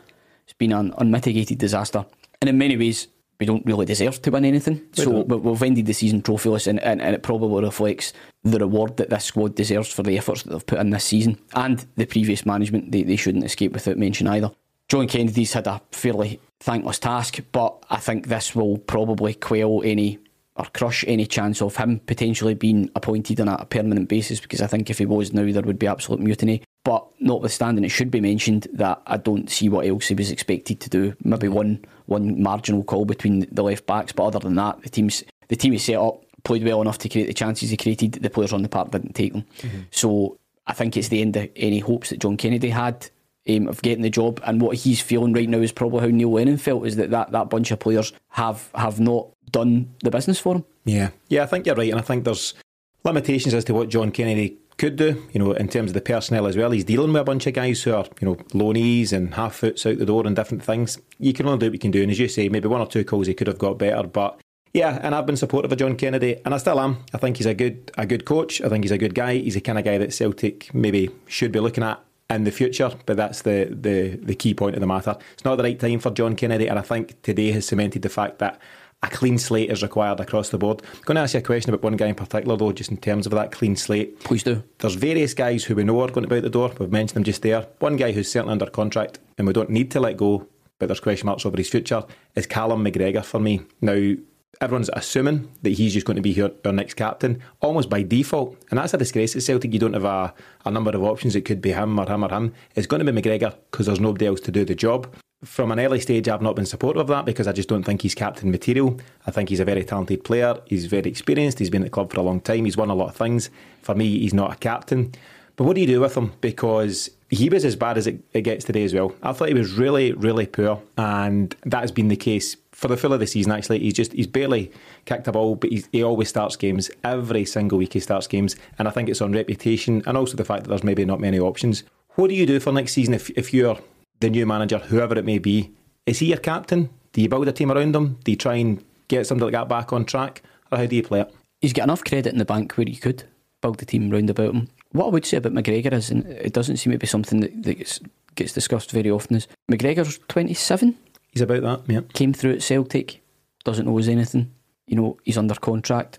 It's 0.45 0.53
been 0.53 0.73
an 0.73 0.93
unmitigated 0.99 1.57
disaster, 1.57 2.05
and 2.43 2.51
in 2.51 2.59
many 2.59 2.77
ways, 2.77 3.09
we 3.39 3.47
don't 3.47 3.65
really 3.67 3.87
deserve 3.87 4.21
to 4.23 4.31
win 4.31 4.45
anything. 4.45 4.83
We 4.97 5.05
so, 5.05 5.23
don't. 5.23 5.43
we've 5.43 5.63
ended 5.63 5.87
the 5.87 5.93
season 5.93 6.23
trophyless, 6.23 6.67
and, 6.67 6.81
and, 6.81 7.01
and 7.01 7.15
it 7.15 7.23
probably 7.23 7.65
reflects 7.65 8.13
the 8.45 8.59
reward 8.59 8.97
that 8.97 9.11
this 9.11 9.25
squad 9.25 9.55
deserves 9.55 9.93
for 9.93 10.03
the 10.03 10.17
efforts 10.17 10.43
that 10.43 10.51
they've 10.51 10.67
put 10.67 10.79
in 10.79 10.91
this 10.91 11.05
season 11.05 11.39
and 11.55 11.87
the 11.97 12.07
previous 12.07 12.47
management. 12.47 12.93
They, 12.93 13.03
they 13.03 13.17
shouldn't 13.17 13.45
escape 13.45 13.73
without 13.73 13.99
mention 13.99 14.27
either. 14.29 14.51
John 14.89 15.09
Kennedy's 15.09 15.53
had 15.53 15.67
a 15.67 15.81
fairly 15.91 16.41
thankless 16.61 16.99
task, 16.99 17.41
but 17.53 17.85
I 17.91 17.97
think 17.97 18.29
this 18.29 18.55
will 18.55 18.79
probably 18.79 19.35
quell 19.35 19.83
any 19.85 20.19
or 20.57 20.67
crush 20.73 21.05
any 21.07 21.27
chance 21.27 21.61
of 21.61 21.77
him 21.77 22.01
potentially 22.07 22.55
being 22.55 22.91
appointed 22.95 23.41
on 23.41 23.49
a 23.49 23.65
permanent 23.67 24.09
basis 24.09 24.41
because 24.41 24.63
I 24.63 24.67
think 24.67 24.89
if 24.89 24.99
he 24.99 25.07
was 25.07 25.33
now, 25.33 25.51
there 25.51 25.63
would 25.63 25.79
be 25.79 25.87
absolute 25.87 26.21
mutiny. 26.21 26.63
But 26.87 27.05
notwithstanding, 27.19 27.85
it 27.85 27.89
should 27.89 28.13
be 28.13 28.21
mentioned 28.21 28.69
that 28.75 29.03
I 29.09 29.17
don't 29.17 29.51
see 29.51 29.69
what 29.69 29.87
else 29.87 30.07
he 30.07 30.15
was 30.15 30.31
expected 30.31 30.79
to 30.79 30.89
do. 30.89 31.17
Maybe 31.25 31.49
one 31.49 31.85
one 32.05 32.41
marginal 32.41 32.85
call 32.85 33.05
between 33.05 33.45
the 33.51 33.65
left 33.65 33.87
backs, 33.87 34.13
but 34.13 34.27
other 34.27 34.39
than 34.39 34.55
that, 34.55 34.81
the 34.83 34.89
team's 34.89 35.25
the 35.49 35.57
team 35.57 35.73
he 35.73 35.79
set 35.79 35.97
up 35.97 36.23
played 36.45 36.65
well 36.65 36.81
enough 36.81 36.99
to 36.99 37.09
create 37.09 37.27
the 37.27 37.35
chances 37.35 37.71
he 37.71 37.77
created. 37.77 38.13
The 38.13 38.31
players 38.31 38.53
on 38.53 38.63
the 38.63 38.69
park 38.69 38.93
didn't 38.93 39.17
take 39.17 39.33
them. 39.33 39.45
Mm-hmm. 39.63 39.81
So 39.91 40.39
I 40.69 40.75
think 40.75 40.97
it's 40.97 41.09
the 41.09 41.21
end 41.21 41.35
of 41.35 41.51
any 41.57 41.81
hopes 41.81 42.11
that 42.11 42.21
John 42.21 42.37
Kennedy 42.37 42.71
had 42.71 43.11
um, 43.49 43.67
of 43.67 43.83
getting 43.83 44.05
the 44.05 44.09
job. 44.09 44.41
And 44.45 44.61
what 44.61 44.77
he's 44.77 45.01
feeling 45.01 45.33
right 45.33 45.49
now 45.49 45.59
is 45.59 45.73
probably 45.73 46.03
how 46.03 46.07
Neil 46.07 46.31
Lennon 46.31 46.57
felt: 46.57 46.87
is 46.87 46.95
that 46.95 47.11
that, 47.11 47.33
that 47.33 47.51
bunch 47.51 47.73
of 47.73 47.81
players 47.81 48.13
have 48.29 48.71
have 48.77 49.01
not 49.01 49.27
done 49.51 49.93
the 50.05 50.13
business 50.13 50.39
for 50.39 50.55
him. 50.55 50.65
Yeah, 50.85 51.11
yeah, 51.27 51.43
I 51.43 51.47
think 51.47 51.67
you're 51.67 51.75
right, 51.75 51.91
and 51.91 51.99
I 51.99 52.05
think 52.05 52.23
there's 52.23 52.55
limitations 53.03 53.55
as 53.55 53.65
to 53.65 53.75
what 53.75 53.89
John 53.89 54.13
Kennedy 54.13 54.57
could 54.79 54.97
do, 54.97 55.23
you 55.33 55.39
know, 55.39 55.53
in 55.53 55.69
terms 55.69 55.91
of 55.91 55.95
the 55.95 56.01
personnel 56.01 56.47
as 56.47 56.57
well. 56.57 56.71
He's 56.71 56.85
dealing 56.85 57.13
with 57.13 57.23
a 57.23 57.25
bunch 57.25 57.47
of 57.47 57.55
guys 57.55 57.83
who 57.83 57.95
are, 57.95 58.07
you 58.21 58.27
know, 58.27 58.35
loanees 58.53 59.13
and 59.13 59.35
half 59.35 59.57
foots 59.57 59.87
out 59.87 59.99
the 59.99 60.07
door 60.07 60.27
and 60.27 60.37
different 60.37 60.63
things. 60.63 60.99
You 61.19 61.33
can 61.33 61.47
only 61.47 61.59
do 61.59 61.67
what 61.67 61.73
you 61.73 61.79
can 61.79 61.91
do. 61.91 62.03
And 62.03 62.11
as 62.11 62.19
you 62.19 62.29
say, 62.29 62.49
maybe 62.49 62.69
one 62.69 62.81
or 62.81 62.87
two 62.87 63.05
calls 63.05 63.27
he 63.27 63.35
could 63.35 63.47
have 63.47 63.59
got 63.59 63.79
better. 63.79 64.07
But 64.07 64.41
yeah, 64.75 64.99
and 65.03 65.15
I've 65.15 65.27
been 65.27 65.39
supportive 65.39 65.73
of 65.73 65.79
John 65.79 65.97
Kennedy, 65.97 66.37
and 66.45 66.55
I 66.55 66.59
still 66.59 66.79
am. 66.79 66.99
I 67.15 67.19
think 67.19 67.39
he's 67.39 67.47
a 67.47 67.55
good 67.55 67.91
a 67.97 68.05
good 68.05 68.27
coach. 68.27 68.61
I 68.61 68.69
think 68.69 68.85
he's 68.85 68.91
a 68.91 68.99
good 68.99 69.15
guy. 69.15 69.37
He's 69.37 69.55
the 69.55 69.61
kind 69.63 69.79
of 69.79 69.85
guy 69.85 69.97
that 69.97 70.13
Celtic 70.13 70.73
maybe 70.75 71.11
should 71.27 71.53
be 71.53 71.61
looking 71.61 71.85
at 71.85 71.99
in 72.29 72.45
the 72.45 72.51
future. 72.51 72.93
But 73.07 73.17
that's 73.17 73.43
the 73.43 73.69
the 73.71 74.19
the 74.23 74.35
key 74.35 74.53
point 74.53 74.75
of 74.77 74.81
the 74.81 74.87
matter. 74.87 75.17
It's 75.33 75.45
not 75.47 75.57
the 75.57 75.63
right 75.63 75.81
time 75.81 76.01
for 76.01 76.11
John 76.11 76.37
Kennedy, 76.37 76.67
and 76.67 76.79
I 76.79 76.83
think 76.83 77.21
today 77.23 77.53
has 77.53 77.67
cemented 77.67 78.03
the 78.03 78.11
fact 78.11 78.39
that 78.41 78.61
a 79.03 79.09
clean 79.09 79.39
slate 79.39 79.71
is 79.71 79.83
required 79.83 80.21
across 80.21 80.49
the 80.49 80.59
board. 80.59 80.83
I'm 80.95 81.03
going 81.03 81.17
to 81.17 81.21
ask 81.21 81.35
you 81.35 81.41
a 81.41 81.43
question 81.43 81.73
about 81.73 81.83
one 81.83 81.97
guy 81.97 82.07
in 82.07 82.15
particular, 82.15 82.57
though, 82.57 82.73
just 82.73 82.91
in 82.91 82.97
terms 82.97 83.27
of 83.27 83.33
that 83.33 83.53
clean 83.53 83.77
slate. 83.77 84.21
Please 84.21 84.43
do. 84.43 84.63
There's 84.79 84.95
various 84.95 85.35
guys 85.35 85.65
who 85.65 85.75
we 85.75 85.85
know 85.85 86.01
are 86.01 86.09
going 86.09 86.25
to 86.25 86.29
be 86.29 86.37
out 86.37 86.43
the 86.43 86.51
door. 86.51 86.73
We've 86.79 86.91
mentioned 86.91 87.17
them 87.17 87.25
just 87.25 87.43
there. 87.43 87.67
One 87.79 87.97
guy 87.97 88.13
who's 88.13 88.31
certainly 88.31 88.53
under 88.53 88.67
contract 88.67 89.19
and 89.39 89.47
we 89.47 89.53
don't 89.53 89.71
need 89.71 89.91
to 89.93 90.01
let 90.01 90.17
go, 90.17 90.47
but 90.79 90.87
there's 90.87 91.01
question 91.01 91.27
marks 91.27 91.47
over 91.47 91.57
his 91.57 91.69
future, 91.69 92.05
is 92.35 92.47
Callum 92.47 92.85
McGregor 92.85 93.25
for 93.25 93.39
me. 93.39 93.61
Now, 93.81 94.15
everyone's 94.61 94.91
assuming 94.95 95.51
that 95.63 95.71
he's 95.71 95.93
just 95.93 96.07
going 96.07 96.17
to 96.17 96.23
be 96.23 96.41
our 96.43 96.73
next 96.73 96.95
captain, 96.95 97.43
almost 97.61 97.91
by 97.91 98.03
default. 98.03 98.57
And 98.71 98.79
that's 98.79 98.95
a 98.95 98.99
disgrace 98.99 99.37
at 99.37 99.43
Celtic. 99.43 99.73
You 99.73 99.79
don't 99.79 99.93
have 99.93 100.05
a, 100.05 100.33
a 100.65 100.71
number 100.71 100.91
of 100.91 101.03
options. 101.03 101.37
It 101.37 101.43
could 101.43 101.61
be 101.61 101.73
him 101.73 101.99
or 101.99 102.09
him 102.09 102.25
or 102.25 102.31
him. 102.31 102.55
It's 102.75 102.87
going 102.87 103.05
to 103.05 103.13
be 103.13 103.21
McGregor 103.21 103.55
because 103.71 103.87
there's 103.87 104.01
nobody 104.01 104.27
else 104.27 104.41
to 104.41 104.51
do 104.51 104.65
the 104.65 104.75
job 104.75 105.15
from 105.45 105.71
an 105.71 105.79
early 105.79 106.01
stage, 106.01 106.29
I've 106.29 106.43
not 106.43 106.57
been 106.57 106.67
supportive 106.67 107.01
of 107.01 107.09
that 107.09 107.25
because 107.25 107.47
I 107.47 107.53
just 107.53 107.69
don't 107.69 107.83
think 107.83 108.03
he's 108.03 108.15
captain 108.15 108.51
material. 108.51 108.99
I 109.27 109.31
think 109.31 109.49
he's 109.49 109.61
a 109.61 109.65
very 109.65 109.85
talented 109.85 110.25
player. 110.25 110.57
He's 110.67 110.87
very 110.87 111.09
experienced. 111.09 111.59
He's 111.59 111.71
been 111.71 111.83
at 111.83 111.87
the 111.87 111.91
club 111.91 112.13
for 112.13 112.21
a 112.21 112.23
long 112.23 112.41
time. 112.41 112.65
He's 112.65 112.77
won 112.77 112.91
a 112.91 112.95
lot 112.95 113.11
of 113.11 113.17
things. 113.17 113.51
For 113.83 113.95
me, 113.95 114.19
he's 114.19 114.35
not 114.35 114.53
a 114.53 114.57
captain. 114.57 115.13
But 115.57 115.65
what 115.65 115.75
do 115.75 115.81
you 115.81 115.87
do 115.87 116.01
with 116.01 116.17
him? 116.17 116.33
Because 116.41 117.11
he 117.31 117.49
was 117.49 117.65
as 117.65 117.77
bad 117.77 117.99
as 117.99 118.07
it, 118.07 118.21
it 118.33 118.43
gets 118.43 118.65
today 118.65 118.85
as 118.85 118.95
well. 118.95 119.15
I 119.23 119.33
thought 119.33 119.49
he 119.49 119.55
was 119.55 119.73
really, 119.73 120.13
really 120.13 120.47
poor, 120.47 120.83
and 120.99 121.57
that 121.65 121.81
has 121.81 121.91
been 121.91 122.09
the 122.09 122.17
case 122.17 122.57
for 122.73 122.89
the 122.89 122.97
full 122.97 123.13
of 123.13 123.21
the 123.21 123.27
season. 123.27 123.53
Actually, 123.53 123.79
he's 123.79 123.95
just 123.95 124.13
he's 124.13 124.27
barely 124.27 124.71
kicked 125.07 125.27
a 125.29 125.33
ball, 125.33 125.55
but 125.57 125.71
he 125.71 126.03
always 126.03 126.29
starts 126.29 126.57
games 126.57 126.91
every 127.05 127.47
single 127.47 127.79
week. 127.79 127.95
He 127.95 128.01
starts 128.01 128.27
games, 128.27 128.55
and 128.79 128.87
I 128.87 128.91
think 128.91 129.09
it's 129.09 129.23
on 129.23 129.33
reputation 129.33 130.03
and 130.07 130.17
also 130.17 130.37
the 130.37 130.45
fact 130.45 130.65
that 130.65 130.69
there's 130.69 130.85
maybe 130.85 131.05
not 131.07 131.21
many 131.21 131.41
options. 131.41 131.85
What 132.17 132.29
do 132.29 132.35
you 132.35 132.47
do 132.47 132.61
for 132.61 132.71
next 132.71 132.93
season 132.93 133.15
if 133.15 133.31
if 133.31 133.55
you're 133.55 133.79
the 134.21 134.31
new 134.31 134.47
manager, 134.47 134.79
whoever 134.79 135.19
it 135.19 135.25
may 135.25 135.39
be, 135.39 135.73
is 136.07 136.19
he 136.19 136.27
your 136.27 136.39
captain? 136.39 136.91
Do 137.13 137.21
you 137.21 137.29
build 137.29 137.49
a 137.49 137.53
team 137.53 137.73
around 137.73 137.95
him? 137.95 138.19
Do 138.25 138.31
you 138.31 138.37
try 138.37 138.57
and 138.57 138.83
get 139.09 139.27
somebody 139.27 139.53
like 139.53 139.61
that 139.61 139.69
back 139.69 139.93
on 139.93 140.05
track? 140.05 140.43
Or 140.71 140.79
how 140.79 140.87
do 140.87 140.97
you 140.97 141.03
play 141.03 141.21
it? 141.21 141.35
He's 141.61 141.73
got 141.73 141.85
enough 141.85 142.05
credit 142.05 142.33
in 142.33 142.39
the 142.39 142.45
bank 142.45 142.75
where 142.75 142.89
you 142.89 142.97
could 142.97 143.25
build 143.61 143.79
the 143.79 143.87
team 143.87 144.11
round 144.11 144.31
about 144.31 144.55
him. 144.55 144.69
What 144.93 145.07
I 145.07 145.11
would 145.11 145.27
say 145.27 145.39
about 145.39 145.53
McGregor 145.53 145.93
is, 145.93 146.11
and 146.11 146.27
it 146.27 146.53
doesn't 146.53 146.77
seem 146.77 146.93
to 146.93 146.99
be 146.99 147.07
something 147.07 147.41
that, 147.41 147.63
that 147.63 147.75
gets, 147.75 148.01
gets 148.35 148.53
discussed 148.53 148.91
very 148.91 149.11
often, 149.11 149.37
is 149.37 149.49
McGregor's 149.71 150.19
27. 150.29 150.97
He's 151.31 151.43
about 151.43 151.63
that, 151.63 151.93
yeah. 151.93 152.01
Came 152.15 152.33
through 152.33 152.53
at 152.53 152.63
Celtic, 152.63 153.23
doesn't 153.65 153.87
know 153.87 153.97
his 153.97 154.09
anything. 154.09 154.53
You 154.87 154.97
know, 154.97 155.19
he's 155.25 155.39
under 155.39 155.55
contract. 155.55 156.19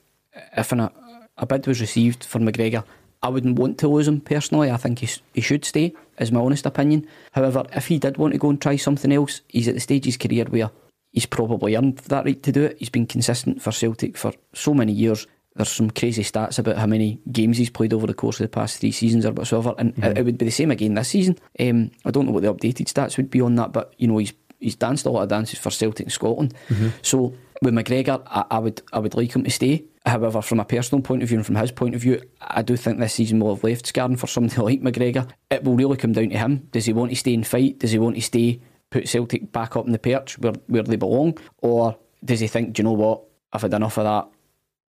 If 0.55 0.71
an, 0.71 0.89
a 1.37 1.45
bid 1.45 1.67
was 1.67 1.81
received 1.81 2.23
for 2.23 2.39
McGregor, 2.39 2.83
I 3.27 3.29
wouldn't 3.29 3.59
want 3.59 3.77
to 3.79 3.89
lose 3.89 4.07
him 4.07 4.21
personally. 4.21 4.71
I 4.71 4.77
think 4.77 4.99
he, 4.99 5.09
he 5.33 5.41
should 5.41 5.65
stay, 5.65 5.93
is 6.17 6.31
my 6.31 6.39
honest 6.39 6.65
opinion. 6.65 7.05
However, 7.33 7.65
if 7.73 7.87
he 7.87 7.99
did 7.99 8.15
want 8.15 8.31
to 8.31 8.39
go 8.39 8.49
and 8.49 8.61
try 8.61 8.77
something 8.77 9.11
else, 9.11 9.41
he's 9.49 9.67
at 9.67 9.73
the 9.73 9.81
stage 9.81 10.03
of 10.03 10.05
his 10.05 10.17
career 10.17 10.45
where 10.45 10.71
he's 11.11 11.25
probably 11.25 11.75
earned 11.75 11.97
that 11.97 12.23
right 12.23 12.41
to 12.41 12.51
do 12.53 12.63
it. 12.63 12.77
He's 12.79 12.89
been 12.89 13.05
consistent 13.05 13.61
for 13.61 13.73
Celtic 13.73 14.17
for 14.17 14.31
so 14.53 14.73
many 14.73 14.93
years. 14.93 15.27
There's 15.57 15.67
some 15.67 15.89
crazy 15.89 16.23
stats 16.23 16.57
about 16.57 16.77
how 16.77 16.85
many 16.85 17.19
games 17.29 17.57
he's 17.57 17.69
played 17.69 17.91
over 17.91 18.07
the 18.07 18.13
course 18.13 18.39
of 18.39 18.45
the 18.45 18.55
past 18.55 18.79
three 18.79 18.93
seasons 18.93 19.25
or 19.25 19.33
whatsoever, 19.33 19.75
and 19.77 19.93
mm-hmm. 19.93 20.03
it, 20.05 20.19
it, 20.19 20.23
would 20.23 20.37
be 20.37 20.45
the 20.45 20.51
same 20.51 20.71
again 20.71 20.93
this 20.93 21.09
season. 21.09 21.37
Um, 21.59 21.91
I 22.05 22.11
don't 22.11 22.27
know 22.27 22.31
what 22.31 22.43
the 22.43 22.53
updated 22.53 22.85
stats 22.85 23.17
would 23.17 23.29
be 23.29 23.41
on 23.41 23.55
that, 23.55 23.73
but 23.73 23.93
you 23.97 24.07
know 24.07 24.19
he's 24.19 24.31
he's 24.59 24.75
danced 24.77 25.05
a 25.05 25.09
lot 25.09 25.23
of 25.23 25.29
dances 25.29 25.59
for 25.59 25.69
Celtic 25.69 26.05
and 26.05 26.13
Scotland. 26.13 26.53
Mm-hmm. 26.69 26.89
So 27.01 27.33
with 27.61 27.73
McGregor, 27.73 28.21
I, 28.27 28.45
I, 28.51 28.59
would 28.59 28.81
I 28.93 28.99
would 28.99 29.15
like 29.15 29.35
him 29.35 29.43
to 29.43 29.49
stay. 29.49 29.83
However, 30.07 30.41
from 30.41 30.59
a 30.59 30.65
personal 30.65 31.01
point 31.01 31.21
of 31.21 31.29
view 31.29 31.37
and 31.37 31.45
from 31.45 31.55
his 31.55 31.71
point 31.71 31.93
of 31.93 32.01
view, 32.01 32.21
I 32.39 32.61
do 32.61 32.77
think 32.77 32.97
this 32.97 33.13
season 33.13 33.39
will 33.39 33.53
have 33.53 33.63
left 33.63 33.85
scarring 33.85 34.15
for 34.15 34.27
somebody 34.27 34.61
like 34.61 34.81
McGregor. 34.81 35.29
It 35.51 35.63
will 35.63 35.75
really 35.75 35.97
come 35.97 36.13
down 36.13 36.29
to 36.29 36.37
him. 36.37 36.67
Does 36.71 36.85
he 36.85 36.93
want 36.93 37.11
to 37.11 37.17
stay 37.17 37.33
and 37.33 37.45
fight? 37.45 37.79
Does 37.79 37.91
he 37.91 37.99
want 37.99 38.15
to 38.15 38.21
stay, 38.21 38.61
put 38.89 39.07
Celtic 39.07 39.51
back 39.51 39.75
up 39.75 39.85
in 39.85 39.91
the 39.91 39.99
perch 39.99 40.39
where, 40.39 40.53
where 40.67 40.83
they 40.83 40.95
belong? 40.95 41.37
Or 41.57 41.97
does 42.23 42.39
he 42.39 42.47
think, 42.47 42.73
do 42.73 42.81
you 42.81 42.85
know 42.85 42.93
what, 42.93 43.23
I've 43.51 43.61
had 43.61 43.73
enough 43.73 43.97
of 43.97 44.05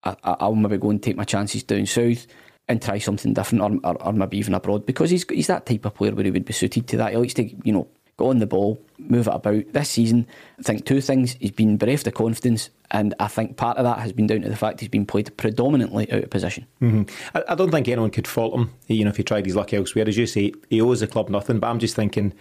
that, 0.03 0.17
I, 0.23 0.47
will 0.47 0.55
maybe 0.55 0.77
go 0.77 0.89
and 0.89 1.01
take 1.01 1.15
my 1.15 1.23
chances 1.23 1.63
down 1.63 1.85
south. 1.85 2.27
and 2.67 2.81
try 2.81 2.97
something 2.97 3.33
different, 3.33 3.61
or, 3.61 3.89
or, 3.89 4.03
or 4.03 4.13
maybe 4.13 4.37
even 4.37 4.53
abroad, 4.53 4.85
because 4.85 5.09
he's 5.09 5.25
he's 5.29 5.47
that 5.47 5.65
type 5.65 5.85
of 5.85 5.93
player 5.93 6.13
where 6.13 6.25
he 6.25 6.31
would 6.31 6.45
be 6.45 6.53
suited 6.53 6.87
to 6.87 6.97
that. 6.97 7.11
He 7.11 7.17
likes 7.17 7.33
to, 7.35 7.43
you 7.43 7.71
know, 7.71 7.87
go 8.17 8.29
on 8.29 8.39
the 8.39 8.47
ball, 8.47 8.81
move 8.97 9.27
it 9.27 9.33
about. 9.33 9.71
This 9.73 9.89
season, 9.89 10.27
I 10.59 10.63
think 10.63 10.85
two 10.85 11.01
things: 11.01 11.35
he's 11.39 11.51
been 11.51 11.77
bereft 11.77 12.07
of 12.07 12.13
confidence, 12.13 12.69
and 12.91 13.13
I 13.19 13.27
think 13.27 13.57
part 13.57 13.77
of 13.77 13.83
that 13.83 13.99
has 13.99 14.13
been 14.13 14.27
down 14.27 14.41
to 14.41 14.49
the 14.49 14.55
fact 14.55 14.79
he's 14.79 14.89
been 14.89 15.05
played 15.05 15.35
predominantly 15.37 16.11
out 16.11 16.23
of 16.23 16.29
position. 16.29 16.67
Mm-hmm. 16.81 17.37
I, 17.37 17.43
I, 17.49 17.55
don't 17.55 17.71
think 17.71 17.87
anyone 17.87 18.11
could 18.11 18.27
fault 18.27 18.53
him. 18.53 18.71
You 18.87 19.03
know, 19.03 19.09
if 19.09 19.17
he 19.17 19.23
tried 19.23 19.45
his 19.45 19.55
luck 19.55 19.73
elsewhere, 19.73 20.07
as 20.07 20.17
you 20.17 20.27
say, 20.27 20.53
he 20.69 20.81
owes 20.81 20.99
the 20.99 21.07
club 21.07 21.29
nothing. 21.29 21.59
But 21.59 21.67
I'm 21.67 21.79
just 21.79 21.95
thinking 21.95 22.33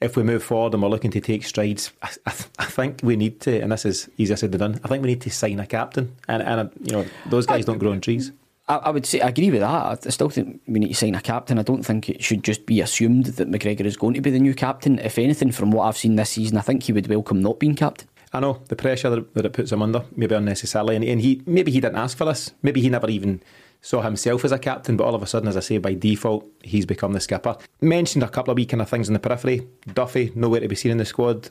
if 0.00 0.16
we 0.16 0.22
move 0.22 0.42
forward 0.42 0.74
and 0.74 0.82
we're 0.82 0.88
looking 0.88 1.10
to 1.10 1.20
take 1.20 1.44
strides, 1.44 1.92
I, 2.02 2.10
I, 2.26 2.32
I, 2.60 2.64
think 2.66 3.00
we 3.02 3.16
need 3.16 3.40
to, 3.42 3.60
and 3.60 3.72
this 3.72 3.84
is 3.84 4.08
easier 4.16 4.36
said 4.36 4.52
than 4.52 4.60
done. 4.60 4.80
I 4.84 4.88
think 4.88 5.02
we 5.02 5.08
need 5.08 5.22
to 5.22 5.30
sign 5.30 5.58
a 5.60 5.66
captain, 5.66 6.14
and 6.28 6.42
and 6.42 6.70
you 6.82 6.92
know 6.92 7.06
those 7.26 7.46
guys 7.46 7.64
don't 7.64 7.78
grow 7.78 7.92
on 7.92 8.00
trees. 8.00 8.32
I, 8.68 8.76
I 8.76 8.90
would 8.90 9.06
say 9.06 9.20
I 9.20 9.28
agree 9.28 9.50
with 9.50 9.60
that. 9.60 10.06
I 10.06 10.10
still 10.10 10.28
think 10.28 10.60
we 10.66 10.78
need 10.78 10.88
to 10.88 10.94
sign 10.94 11.14
a 11.14 11.20
captain. 11.20 11.58
I 11.58 11.62
don't 11.62 11.82
think 11.82 12.08
it 12.08 12.22
should 12.22 12.44
just 12.44 12.66
be 12.66 12.80
assumed 12.80 13.26
that 13.26 13.50
McGregor 13.50 13.84
is 13.84 13.96
going 13.96 14.14
to 14.14 14.20
be 14.20 14.30
the 14.30 14.38
new 14.38 14.54
captain. 14.54 14.98
If 14.98 15.18
anything, 15.18 15.52
from 15.52 15.70
what 15.70 15.84
I've 15.84 15.96
seen 15.96 16.16
this 16.16 16.30
season, 16.30 16.58
I 16.58 16.62
think 16.62 16.82
he 16.84 16.92
would 16.92 17.06
welcome 17.08 17.40
not 17.40 17.58
being 17.58 17.74
captain. 17.74 18.08
I 18.32 18.40
know 18.40 18.62
the 18.68 18.76
pressure 18.76 19.08
that, 19.08 19.44
it 19.44 19.52
puts 19.54 19.72
him 19.72 19.80
under, 19.80 20.04
maybe 20.14 20.34
unnecessarily, 20.34 20.96
and, 20.96 21.04
and 21.04 21.20
he 21.20 21.42
maybe 21.46 21.72
he 21.72 21.80
didn't 21.80 21.96
ask 21.96 22.16
for 22.16 22.26
this. 22.26 22.52
Maybe 22.62 22.82
he 22.82 22.90
never 22.90 23.08
even 23.08 23.42
saw 23.80 24.02
himself 24.02 24.44
as 24.44 24.52
a 24.52 24.58
captain, 24.58 24.96
but 24.96 25.04
all 25.04 25.14
of 25.14 25.22
a 25.22 25.26
sudden, 25.26 25.48
as 25.48 25.56
I 25.56 25.60
say, 25.60 25.78
by 25.78 25.94
default, 25.94 26.44
he's 26.62 26.84
become 26.84 27.12
the 27.12 27.20
skipper. 27.20 27.56
Mentioned 27.80 28.22
a 28.22 28.28
couple 28.28 28.50
of 28.50 28.56
wee 28.56 28.66
kind 28.66 28.82
of 28.82 28.88
things 28.88 29.08
in 29.08 29.14
the 29.14 29.20
periphery. 29.20 29.66
Duffy, 29.94 30.32
nowhere 30.34 30.60
to 30.60 30.68
be 30.68 30.74
seen 30.74 30.92
in 30.92 30.98
the 30.98 31.04
squad. 31.06 31.48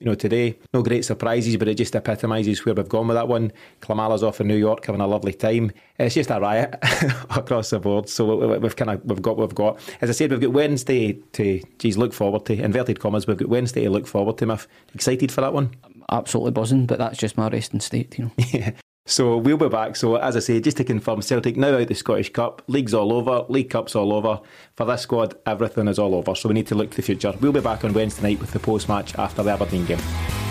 You 0.00 0.06
know, 0.06 0.14
today, 0.14 0.58
no 0.72 0.82
great 0.82 1.04
surprises, 1.04 1.56
but 1.56 1.68
it 1.68 1.74
just 1.74 1.94
epitomises 1.94 2.64
where 2.64 2.74
we've 2.74 2.88
gone 2.88 3.08
with 3.08 3.16
that 3.16 3.28
one. 3.28 3.52
Klimala's 3.80 4.22
off 4.22 4.40
in 4.40 4.48
New 4.48 4.56
York 4.56 4.84
having 4.86 5.00
a 5.00 5.06
lovely 5.06 5.32
time. 5.32 5.72
It's 5.98 6.14
just 6.14 6.30
a 6.30 6.40
riot 6.40 6.76
across 7.30 7.70
the 7.70 7.80
board. 7.80 8.08
So 8.08 8.58
we've 8.58 8.76
kind 8.76 8.90
of 8.90 9.04
we've 9.04 9.22
got 9.22 9.36
we've 9.36 9.54
got. 9.54 9.78
As 10.00 10.10
I 10.10 10.12
said, 10.12 10.30
we've 10.30 10.40
got 10.40 10.52
Wednesday 10.52 11.14
to 11.32 11.60
geez 11.78 11.98
look 11.98 12.12
forward 12.12 12.46
to. 12.46 12.62
Inverted 12.62 13.00
commas, 13.00 13.26
we've 13.26 13.36
got 13.36 13.48
Wednesday 13.48 13.84
to 13.84 13.90
look 13.90 14.06
forward 14.06 14.38
to. 14.38 14.46
Miff, 14.46 14.68
excited 14.94 15.32
for 15.32 15.40
that 15.40 15.52
one? 15.52 15.74
absolutely 16.10 16.52
buzzing, 16.52 16.86
but 16.86 16.98
that's 16.98 17.18
just 17.18 17.36
my 17.36 17.48
resting 17.48 17.80
state, 17.80 18.18
you 18.18 18.24
know. 18.26 18.32
yeah. 18.52 18.72
So 19.08 19.38
we'll 19.38 19.56
be 19.56 19.70
back. 19.70 19.96
So 19.96 20.16
as 20.16 20.36
I 20.36 20.40
say, 20.40 20.60
just 20.60 20.76
to 20.76 20.84
confirm, 20.84 21.22
Celtic 21.22 21.56
now 21.56 21.78
out 21.78 21.88
the 21.88 21.94
Scottish 21.94 22.30
Cup, 22.30 22.60
leagues 22.66 22.92
all 22.92 23.10
over, 23.10 23.46
League 23.48 23.70
Cups 23.70 23.96
all 23.96 24.12
over. 24.12 24.40
For 24.76 24.84
this 24.84 25.00
squad, 25.00 25.34
everything 25.46 25.88
is 25.88 25.98
all 25.98 26.14
over. 26.14 26.34
So 26.34 26.50
we 26.50 26.54
need 26.54 26.66
to 26.66 26.74
look 26.74 26.90
to 26.90 26.96
the 26.96 27.02
future. 27.02 27.34
We'll 27.40 27.52
be 27.52 27.60
back 27.60 27.84
on 27.84 27.94
Wednesday 27.94 28.22
night 28.22 28.40
with 28.40 28.50
the 28.50 28.58
post 28.58 28.86
match 28.86 29.14
after 29.14 29.42
the 29.42 29.50
Aberdeen 29.50 29.86
game. 29.86 30.47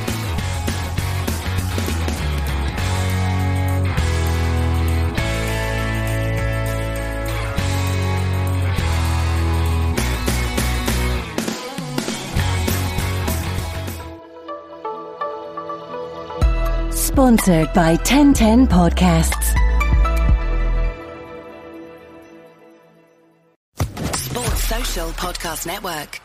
Sponsored 17.18 17.74
by 17.74 17.96
TEN10 17.96 18.68
Podcasts. 18.68 19.48
Sports 24.16 24.64
Social 24.66 25.10
Podcast 25.14 25.66
Network. 25.66 26.22